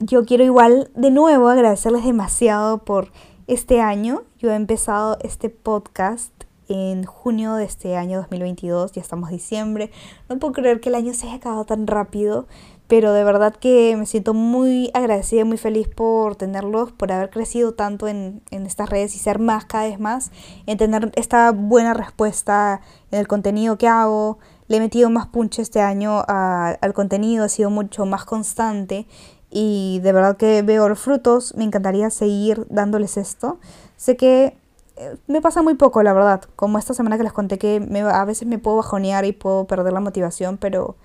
yo 0.00 0.24
quiero 0.24 0.44
igual 0.44 0.90
de 0.94 1.10
nuevo 1.10 1.48
agradecerles 1.48 2.04
demasiado 2.04 2.78
por 2.78 3.10
este 3.46 3.80
año. 3.80 4.22
Yo 4.38 4.50
he 4.50 4.54
empezado 4.54 5.18
este 5.22 5.50
podcast 5.50 6.32
en 6.68 7.04
junio 7.04 7.54
de 7.54 7.64
este 7.64 7.96
año 7.96 8.18
2022, 8.18 8.92
ya 8.92 9.00
estamos 9.00 9.30
diciembre. 9.30 9.90
No 10.28 10.38
puedo 10.38 10.52
creer 10.52 10.80
que 10.80 10.90
el 10.90 10.94
año 10.94 11.14
se 11.14 11.26
haya 11.26 11.36
acabado 11.36 11.64
tan 11.64 11.86
rápido, 11.86 12.46
pero 12.88 13.12
de 13.12 13.22
verdad 13.22 13.54
que 13.54 13.94
me 13.96 14.06
siento 14.06 14.34
muy 14.34 14.90
agradecida, 14.94 15.44
muy 15.44 15.58
feliz 15.58 15.88
por 15.88 16.36
tenerlos, 16.36 16.90
por 16.90 17.12
haber 17.12 17.30
crecido 17.30 17.74
tanto 17.74 18.08
en, 18.08 18.42
en, 18.50 18.66
estas 18.66 18.88
redes 18.88 19.14
y 19.14 19.18
ser 19.18 19.38
más 19.38 19.66
cada 19.66 19.84
vez 19.84 20.00
más, 20.00 20.32
en 20.66 20.78
tener 20.78 21.12
esta 21.14 21.52
buena 21.52 21.94
respuesta 21.94 22.80
en 23.10 23.20
el 23.20 23.28
contenido 23.28 23.78
que 23.78 23.88
hago. 23.88 24.38
Le 24.68 24.78
he 24.78 24.80
metido 24.80 25.08
más 25.10 25.26
punch 25.26 25.60
este 25.60 25.80
año 25.80 26.22
al 26.26 26.92
contenido, 26.94 27.44
ha 27.44 27.48
sido 27.48 27.70
mucho 27.70 28.04
más 28.04 28.24
constante 28.24 29.06
y 29.50 30.00
de 30.02 30.12
verdad 30.12 30.36
que 30.36 30.62
veo 30.62 30.88
los 30.88 30.98
frutos, 30.98 31.54
me 31.56 31.64
encantaría 31.64 32.10
seguir 32.10 32.66
dándoles 32.68 33.16
esto. 33.16 33.58
Sé 33.96 34.16
que 34.16 34.56
eh, 34.96 35.16
me 35.26 35.40
pasa 35.40 35.62
muy 35.62 35.74
poco, 35.74 36.02
la 36.02 36.12
verdad, 36.12 36.42
como 36.56 36.78
esta 36.78 36.92
semana 36.92 37.16
que 37.16 37.22
les 37.22 37.32
conté 37.32 37.58
que 37.58 37.80
me, 37.80 38.00
a 38.00 38.24
veces 38.24 38.46
me 38.46 38.58
puedo 38.58 38.76
bajonear 38.78 39.24
y 39.24 39.32
puedo 39.32 39.66
perder 39.66 39.92
la 39.92 40.00
motivación, 40.00 40.58
pero 40.58 40.96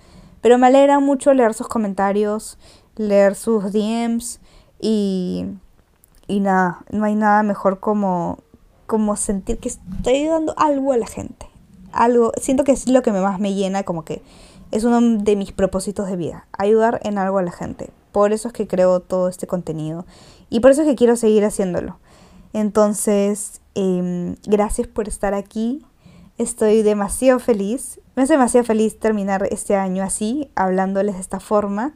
pero 0.44 0.58
me 0.58 0.68
alegra 0.68 1.00
mucho 1.00 1.34
leer 1.34 1.54
sus 1.54 1.70
comentarios, 1.70 2.60
leer 2.98 3.34
sus 3.34 3.72
DMs 3.72 4.42
y, 4.80 5.46
y 6.28 6.42
nada, 6.42 6.84
no 6.92 7.06
hay 7.06 7.16
nada 7.16 7.44
mejor 7.44 7.80
como, 7.80 8.40
como 8.86 9.16
sentir 9.16 9.58
que 9.58 9.70
estoy 9.70 10.26
dando 10.28 10.54
algo 10.58 10.92
a 10.92 10.98
la 10.98 11.08
gente. 11.08 11.48
Algo, 11.94 12.34
siento 12.42 12.66
que 12.66 12.74
es 12.74 12.90
lo 12.90 13.02
que 13.02 13.14
más 13.14 13.40
me 13.40 13.54
llena, 13.54 13.84
como 13.84 14.04
que 14.04 14.22
es 14.72 14.84
uno 14.84 15.00
de 15.24 15.36
mis 15.38 15.54
propósitos 15.54 16.08
de 16.08 16.18
vida, 16.18 16.46
ayudar 16.52 17.00
en 17.04 17.18
algo 17.18 17.38
a 17.38 17.44
la 17.44 17.52
gente. 17.52 17.92
Por 18.12 18.34
eso 18.34 18.50
es 18.50 18.54
que 18.54 18.68
creo 18.68 19.00
todo 19.00 19.30
este 19.30 19.48
contenido 19.48 20.06
y 20.50 20.60
por 20.60 20.72
eso 20.72 20.82
es 20.82 20.88
que 20.90 20.96
quiero 20.96 21.16
seguir 21.16 21.46
haciéndolo. 21.46 22.00
Entonces, 22.52 23.62
em, 23.76 24.36
gracias 24.46 24.88
por 24.88 25.08
estar 25.08 25.34
aquí. 25.34 25.86
Estoy 26.38 26.82
demasiado 26.82 27.40
feliz. 27.40 28.02
Me 28.16 28.24
hace 28.24 28.34
demasiado 28.34 28.66
feliz 28.66 29.00
terminar 29.00 29.48
este 29.50 29.76
año 29.76 30.04
así, 30.04 30.52
hablándoles 30.56 31.16
de 31.16 31.22
esta 31.22 31.40
forma. 31.40 31.96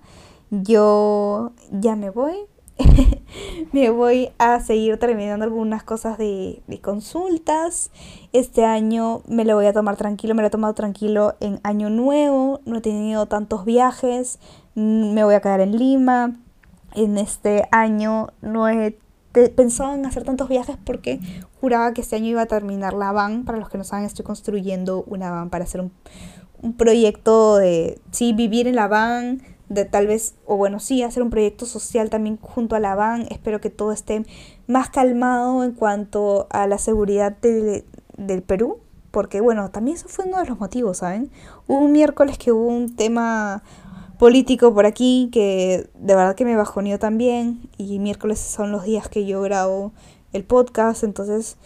Yo 0.49 1.51
ya 1.71 1.95
me 1.95 2.09
voy. 2.09 2.35
me 3.71 3.89
voy 3.89 4.29
a 4.39 4.59
seguir 4.59 4.97
terminando 4.97 5.45
algunas 5.45 5.83
cosas 5.83 6.17
de, 6.17 6.61
de, 6.67 6.81
consultas. 6.81 7.91
Este 8.33 8.65
año 8.65 9.21
me 9.27 9.45
lo 9.45 9.55
voy 9.55 9.67
a 9.67 9.73
tomar 9.73 9.95
tranquilo, 9.95 10.33
me 10.33 10.41
lo 10.41 10.47
he 10.47 10.51
tomado 10.51 10.73
tranquilo 10.73 11.35
en 11.39 11.59
año 11.63 11.89
nuevo. 11.91 12.61
No 12.65 12.77
he 12.77 12.81
tenido 12.81 13.27
tantos 13.27 13.63
viajes. 13.63 14.39
Me 14.73 15.23
voy 15.23 15.35
a 15.35 15.41
quedar 15.41 15.61
en 15.61 15.77
Lima. 15.77 16.35
En 16.95 17.19
este 17.19 17.67
año 17.71 18.29
no 18.41 18.67
he 18.69 18.97
pensado 19.31 19.93
en 19.93 20.05
hacer 20.05 20.23
tantos 20.23 20.49
viajes 20.49 20.77
porque 20.83 21.19
juraba 21.61 21.93
que 21.93 22.01
este 22.01 22.15
año 22.15 22.27
iba 22.27 22.41
a 22.41 22.47
terminar 22.47 22.93
la 22.93 23.11
van. 23.11 23.45
Para 23.45 23.57
los 23.57 23.69
que 23.69 23.77
no 23.77 23.83
saben, 23.83 24.05
estoy 24.05 24.25
construyendo 24.25 25.03
una 25.07 25.31
van 25.31 25.49
para 25.49 25.63
hacer 25.63 25.81
un, 25.81 25.91
un 26.61 26.73
proyecto 26.73 27.57
de, 27.57 27.99
sí, 28.11 28.33
vivir 28.33 28.67
en 28.67 28.75
la 28.75 28.87
van, 28.87 29.41
de 29.69 29.85
tal 29.85 30.07
vez, 30.07 30.35
o 30.45 30.55
bueno, 30.55 30.79
sí, 30.79 31.03
hacer 31.03 31.21
un 31.23 31.29
proyecto 31.29 31.65
social 31.65 32.09
también 32.09 32.37
junto 32.37 32.75
a 32.75 32.79
la 32.79 32.95
van. 32.95 33.27
Espero 33.29 33.59
que 33.59 33.69
todo 33.69 33.91
esté 33.91 34.25
más 34.65 34.89
calmado 34.89 35.63
en 35.63 35.71
cuanto 35.73 36.47
a 36.49 36.67
la 36.67 36.77
seguridad 36.77 37.35
de, 37.41 37.85
del 38.17 38.41
Perú. 38.41 38.79
Porque 39.11 39.41
bueno, 39.41 39.71
también 39.71 39.97
eso 39.97 40.07
fue 40.09 40.25
uno 40.25 40.37
de 40.37 40.45
los 40.45 40.59
motivos, 40.59 40.97
¿saben? 40.97 41.31
Hubo 41.65 41.79
un 41.79 41.91
miércoles 41.91 42.37
que 42.37 42.51
hubo 42.51 42.67
un 42.67 42.95
tema 42.95 43.63
político 44.19 44.73
por 44.73 44.85
aquí 44.85 45.29
que 45.31 45.89
de 45.93 46.15
verdad 46.15 46.35
que 46.35 46.45
me 46.45 46.55
bajoneó 46.55 46.99
también 46.99 47.69
y 47.77 47.99
miércoles 47.99 48.39
son 48.39 48.71
los 48.71 48.83
días 48.83 49.09
que 49.09 49.25
yo 49.25 49.41
grabo 49.41 49.91
el 50.33 50.43
podcast, 50.43 51.03
entonces 51.03 51.57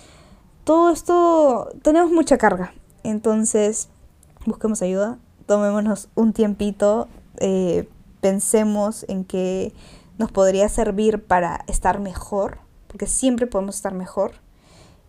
todo 0.63 0.91
esto 0.91 1.69
tenemos 1.81 2.11
mucha 2.11 2.37
carga, 2.37 2.73
entonces 3.03 3.89
busquemos 4.45 4.81
ayuda, 4.81 5.17
tomémonos 5.45 6.09
un 6.15 6.33
tiempito, 6.33 7.07
eh, 7.37 7.87
pensemos 8.21 9.05
en 9.07 9.23
qué 9.25 9.73
nos 10.17 10.31
podría 10.31 10.69
servir 10.69 11.23
para 11.23 11.63
estar 11.67 11.99
mejor, 11.99 12.59
porque 12.87 13.07
siempre 13.07 13.47
podemos 13.47 13.75
estar 13.75 13.93
mejor. 13.93 14.33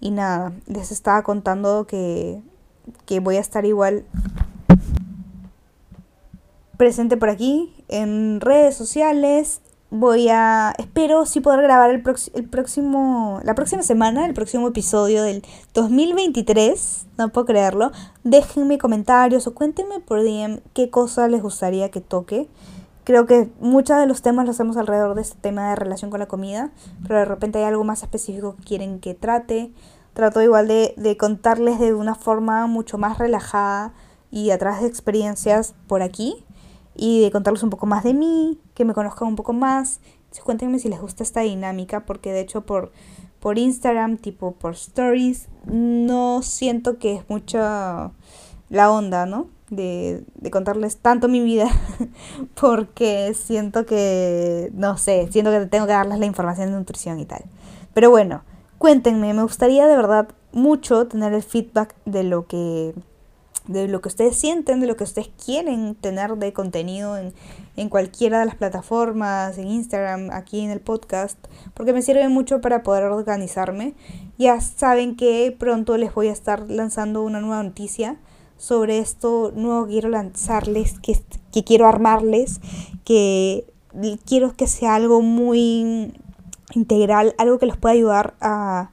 Y 0.01 0.11
nada, 0.11 0.53
les 0.67 0.91
estaba 0.91 1.23
contando 1.23 1.87
que, 1.87 2.43
que 3.07 3.21
voy 3.21 3.37
a 3.37 3.41
estar 3.41 3.65
igual 3.65 4.05
presente 6.83 7.17
por 7.17 7.31
aquí 7.31 7.73
en 7.87 8.41
redes 8.41 8.75
sociales. 8.75 9.61
Voy 9.91 10.29
a, 10.31 10.75
espero 10.79 11.27
sí 11.27 11.39
poder 11.39 11.63
grabar 11.63 11.91
el, 11.91 12.03
el 12.35 12.49
próximo, 12.49 13.39
la 13.45 13.55
próxima 13.55 13.85
semana, 13.85 14.27
el 14.27 14.35
próximo 14.35 14.67
episodio 14.67 15.23
del 15.23 15.45
2023. 15.75 17.07
No 17.19 17.29
puedo 17.29 17.47
creerlo. 17.47 17.93
Déjenme 18.25 18.79
comentarios 18.79 19.47
o 19.47 19.55
cuéntenme 19.55 20.01
por 20.01 20.25
DM 20.25 20.59
qué 20.75 20.91
cosa 20.91 21.29
les 21.29 21.41
gustaría 21.41 21.89
que 21.93 22.01
toque. 22.01 22.49
Creo 23.05 23.27
que 23.27 23.49
muchos 23.61 23.97
de 23.99 24.09
los 24.09 24.21
temas 24.21 24.45
los 24.45 24.57
hacemos 24.57 24.77
alrededor 24.77 25.15
de 25.15 25.23
este 25.23 25.37
tema 25.41 25.71
de 25.71 25.77
relación 25.77 26.11
con 26.11 26.19
la 26.19 26.27
comida, 26.27 26.73
pero 27.07 27.21
de 27.21 27.27
repente 27.27 27.61
hay 27.61 27.65
algo 27.67 27.85
más 27.85 28.03
específico 28.03 28.57
que 28.57 28.65
quieren 28.65 28.99
que 28.99 29.15
trate. 29.15 29.71
Trato 30.15 30.43
igual 30.43 30.67
de, 30.67 30.95
de 30.97 31.17
contarles 31.17 31.79
de 31.79 31.95
una 31.95 32.17
forma 32.17 32.67
mucho 32.67 32.99
más 32.99 33.19
relajada 33.19 33.93
y 34.33 34.51
a 34.51 34.59
través 34.59 34.81
de 34.81 34.89
experiencias 34.89 35.77
por 35.87 36.03
aquí 36.03 36.45
y 36.95 37.23
de 37.23 37.31
contarles 37.31 37.63
un 37.63 37.71
poco 37.71 37.87
más 37.87 38.05
de 38.05 38.15
mí, 38.15 38.59
que 38.75 38.85
me 38.85 38.95
conozcan 38.95 39.29
un 39.29 39.37
poco 39.37 39.53
más. 39.53 40.01
Cuéntenme 40.45 40.79
si 40.79 40.89
les 40.89 41.01
gusta 41.01 41.23
esta 41.23 41.41
dinámica, 41.41 42.07
porque 42.07 42.33
de 42.33 42.41
hecho 42.41 42.63
por, 42.63 42.93
por 43.41 43.59
Instagram, 43.59 44.17
tipo 44.17 44.53
por 44.53 44.73
stories, 44.73 45.49
no 45.67 46.43
siento 46.43 46.99
que 46.99 47.17
es 47.17 47.29
mucha 47.29 48.13
la 48.71 48.91
onda, 48.91 49.27
¿no? 49.27 49.49
De, 49.69 50.25
de 50.35 50.51
contarles 50.51 50.99
tanto 50.99 51.29
mi 51.29 51.41
vida, 51.41 51.67
porque 52.61 53.35
siento 53.35 53.87
que, 53.87 54.71
no 54.75 54.97
sé, 54.99 55.29
siento 55.31 55.51
que 55.51 55.67
tengo 55.67 55.87
que 55.87 55.93
darles 55.93 56.19
la 56.19 56.27
información 56.27 56.71
de 56.71 56.77
nutrición 56.79 57.21
y 57.21 57.27
tal. 57.27 57.45
Pero 57.95 58.11
bueno, 58.11 58.43
cuéntenme, 58.79 59.35
me 59.35 59.43
gustaría 59.43 59.87
de 59.87 59.97
verdad 59.97 60.29
mucho 60.53 61.07
tener 61.07 61.33
el 61.33 61.43
feedback 61.43 61.95
de 62.05 62.25
lo 62.25 62.47
que 62.47 62.95
de 63.67 63.89
lo 63.89 64.01
que 64.01 64.09
ustedes 64.09 64.37
sienten, 64.37 64.81
de 64.81 64.87
lo 64.87 64.97
que 64.97 65.05
ustedes 65.05 65.31
quieren 65.45 65.95
tener 65.95 66.37
de 66.37 66.53
contenido 66.53 67.17
en, 67.17 67.33
en, 67.77 67.89
cualquiera 67.89 68.41
de 68.41 68.47
las 68.47 68.57
plataformas, 68.57 69.57
en 69.59 69.69
Instagram, 69.69 70.31
aquí 70.33 70.61
en 70.61 70.71
el 70.71 70.81
podcast, 70.81 71.39
porque 71.75 71.93
me 71.93 72.03
sirve 72.03 72.29
mucho 72.29 72.61
para 72.61 72.83
poder 72.83 73.05
organizarme. 73.05 73.95
Ya 74.39 74.61
saben 74.61 75.17
que 75.17 75.55
pronto 75.57 75.97
les 75.97 76.13
voy 76.13 76.29
a 76.29 76.33
estar 76.33 76.69
lanzando 76.69 77.23
una 77.23 77.41
nueva 77.41 77.63
noticia 77.63 78.17
sobre 78.57 78.99
esto 78.99 79.53
nuevo 79.55 79.87
quiero 79.87 80.09
lanzarles, 80.09 80.99
que, 81.01 81.19
que 81.53 81.65
quiero 81.65 81.87
armarles, 81.87 82.61
que 83.05 83.67
quiero 84.25 84.57
que 84.57 84.67
sea 84.67 84.95
algo 84.95 85.21
muy 85.21 86.13
integral, 86.75 87.35
algo 87.39 87.59
que 87.59 87.67
les 87.67 87.77
pueda 87.77 87.95
ayudar 87.95 88.35
a, 88.41 88.91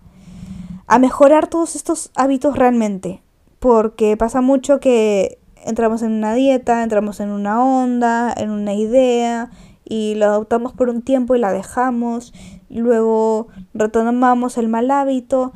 a 0.88 1.00
mejorar 1.00 1.48
todos 1.48 1.76
estos 1.76 2.12
hábitos 2.16 2.56
realmente 2.56 3.22
porque 3.60 4.16
pasa 4.18 4.42
mucho 4.42 4.80
que 4.80 5.40
entramos 5.66 6.02
en 6.02 6.14
una 6.14 6.34
dieta, 6.34 6.84
entramos 6.84 7.20
en 7.20 7.30
una 7.30 7.64
onda, 7.64 8.34
en 8.36 8.50
una 8.50 8.74
idea 8.74 9.50
y 9.84 10.16
lo 10.16 10.26
adoptamos 10.26 10.74
por 10.74 10.90
un 10.90 11.02
tiempo 11.02 11.36
y 11.36 11.40
la 11.40 11.52
dejamos, 11.52 12.34
luego 12.70 13.48
retomamos 13.74 14.58
el 14.58 14.70
mal 14.70 14.90
hábito, 14.92 15.52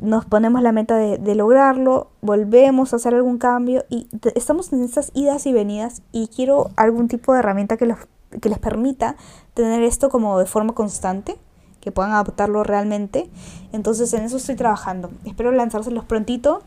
nos 0.00 0.26
ponemos 0.26 0.62
la 0.62 0.72
meta 0.72 0.96
de, 0.96 1.34
lograrlo, 1.34 2.10
volvemos 2.20 2.92
a 2.92 2.96
hacer 2.96 3.14
algún 3.14 3.38
cambio 3.38 3.84
y 3.88 4.06
estamos 4.34 4.72
en 4.72 4.84
estas 4.84 5.10
idas 5.14 5.46
y 5.46 5.52
venidas 5.52 6.02
y 6.12 6.28
quiero 6.28 6.70
algún 6.76 7.08
tipo 7.08 7.32
de 7.32 7.40
herramienta 7.40 7.76
que, 7.76 7.92
que 8.40 8.48
les 8.48 8.58
permita 8.58 9.16
tener 9.54 9.82
esto 9.82 10.08
como 10.08 10.38
de 10.38 10.46
forma 10.46 10.74
constante 10.74 11.36
que 11.80 11.90
puedan 11.90 12.12
adoptarlo 12.12 12.62
realmente. 12.64 13.30
Entonces 13.72 14.12
en 14.12 14.24
eso 14.24 14.36
estoy 14.36 14.56
trabajando. 14.56 15.10
Espero 15.24 15.52
lanzárselos 15.52 16.04
prontito 16.04 16.62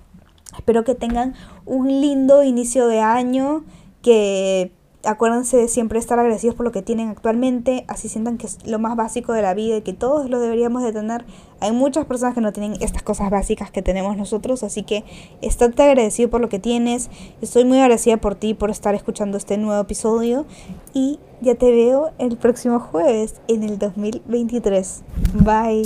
Espero 0.56 0.84
que 0.84 0.96
tengan 0.96 1.34
un 1.66 1.88
lindo 1.88 2.44
inicio 2.44 2.88
de 2.88 3.00
año, 3.00 3.64
que 4.02 4.72
acuérdense 5.06 5.58
de 5.58 5.68
siempre 5.68 6.00
estar 6.00 6.20
agradecidos 6.20 6.56
por 6.56 6.66
lo 6.66 6.72
que 6.72 6.82
tienen 6.82 7.10
actualmente, 7.10 7.86
así 7.88 8.10
sientan 8.10 8.38
que 8.38 8.48
es 8.48 8.66
lo 8.66 8.80
más 8.80 8.96
básico 8.96 9.34
de 9.34 9.42
la 9.42 9.54
vida 9.54 9.78
y 9.78 9.82
que 9.82 9.94
todos 9.94 10.30
lo 10.30 10.40
deberíamos 10.40 10.84
de 10.84 10.94
tener. 10.94 11.26
Hay 11.60 11.72
muchas 11.72 12.06
personas 12.06 12.36
que 12.36 12.42
no 12.42 12.54
tienen 12.54 12.76
estas 12.82 13.04
cosas 13.04 13.30
básicas 13.30 13.72
que 13.72 13.82
tenemos 13.82 14.18
nosotros, 14.18 14.64
así 14.64 14.84
que 14.84 15.04
estate 15.42 15.84
agradecido 15.84 16.30
por 16.30 16.42
lo 16.42 16.50
que 16.50 16.60
tienes. 16.60 17.10
Estoy 17.42 17.66
muy 17.66 17.80
agradecida 17.80 18.18
por 18.18 18.36
ti 18.36 18.54
por 18.54 18.70
estar 18.70 18.96
escuchando 18.96 19.38
este 19.38 19.58
nuevo 19.58 19.82
episodio 19.82 20.46
y 20.94 21.20
ya 21.42 21.56
te 21.56 21.72
veo 21.72 22.12
el 22.20 22.38
próximo 22.38 22.80
jueves 22.80 23.42
en 23.48 23.64
el 23.64 23.80
2023. 23.80 25.04
Bye. 25.34 25.84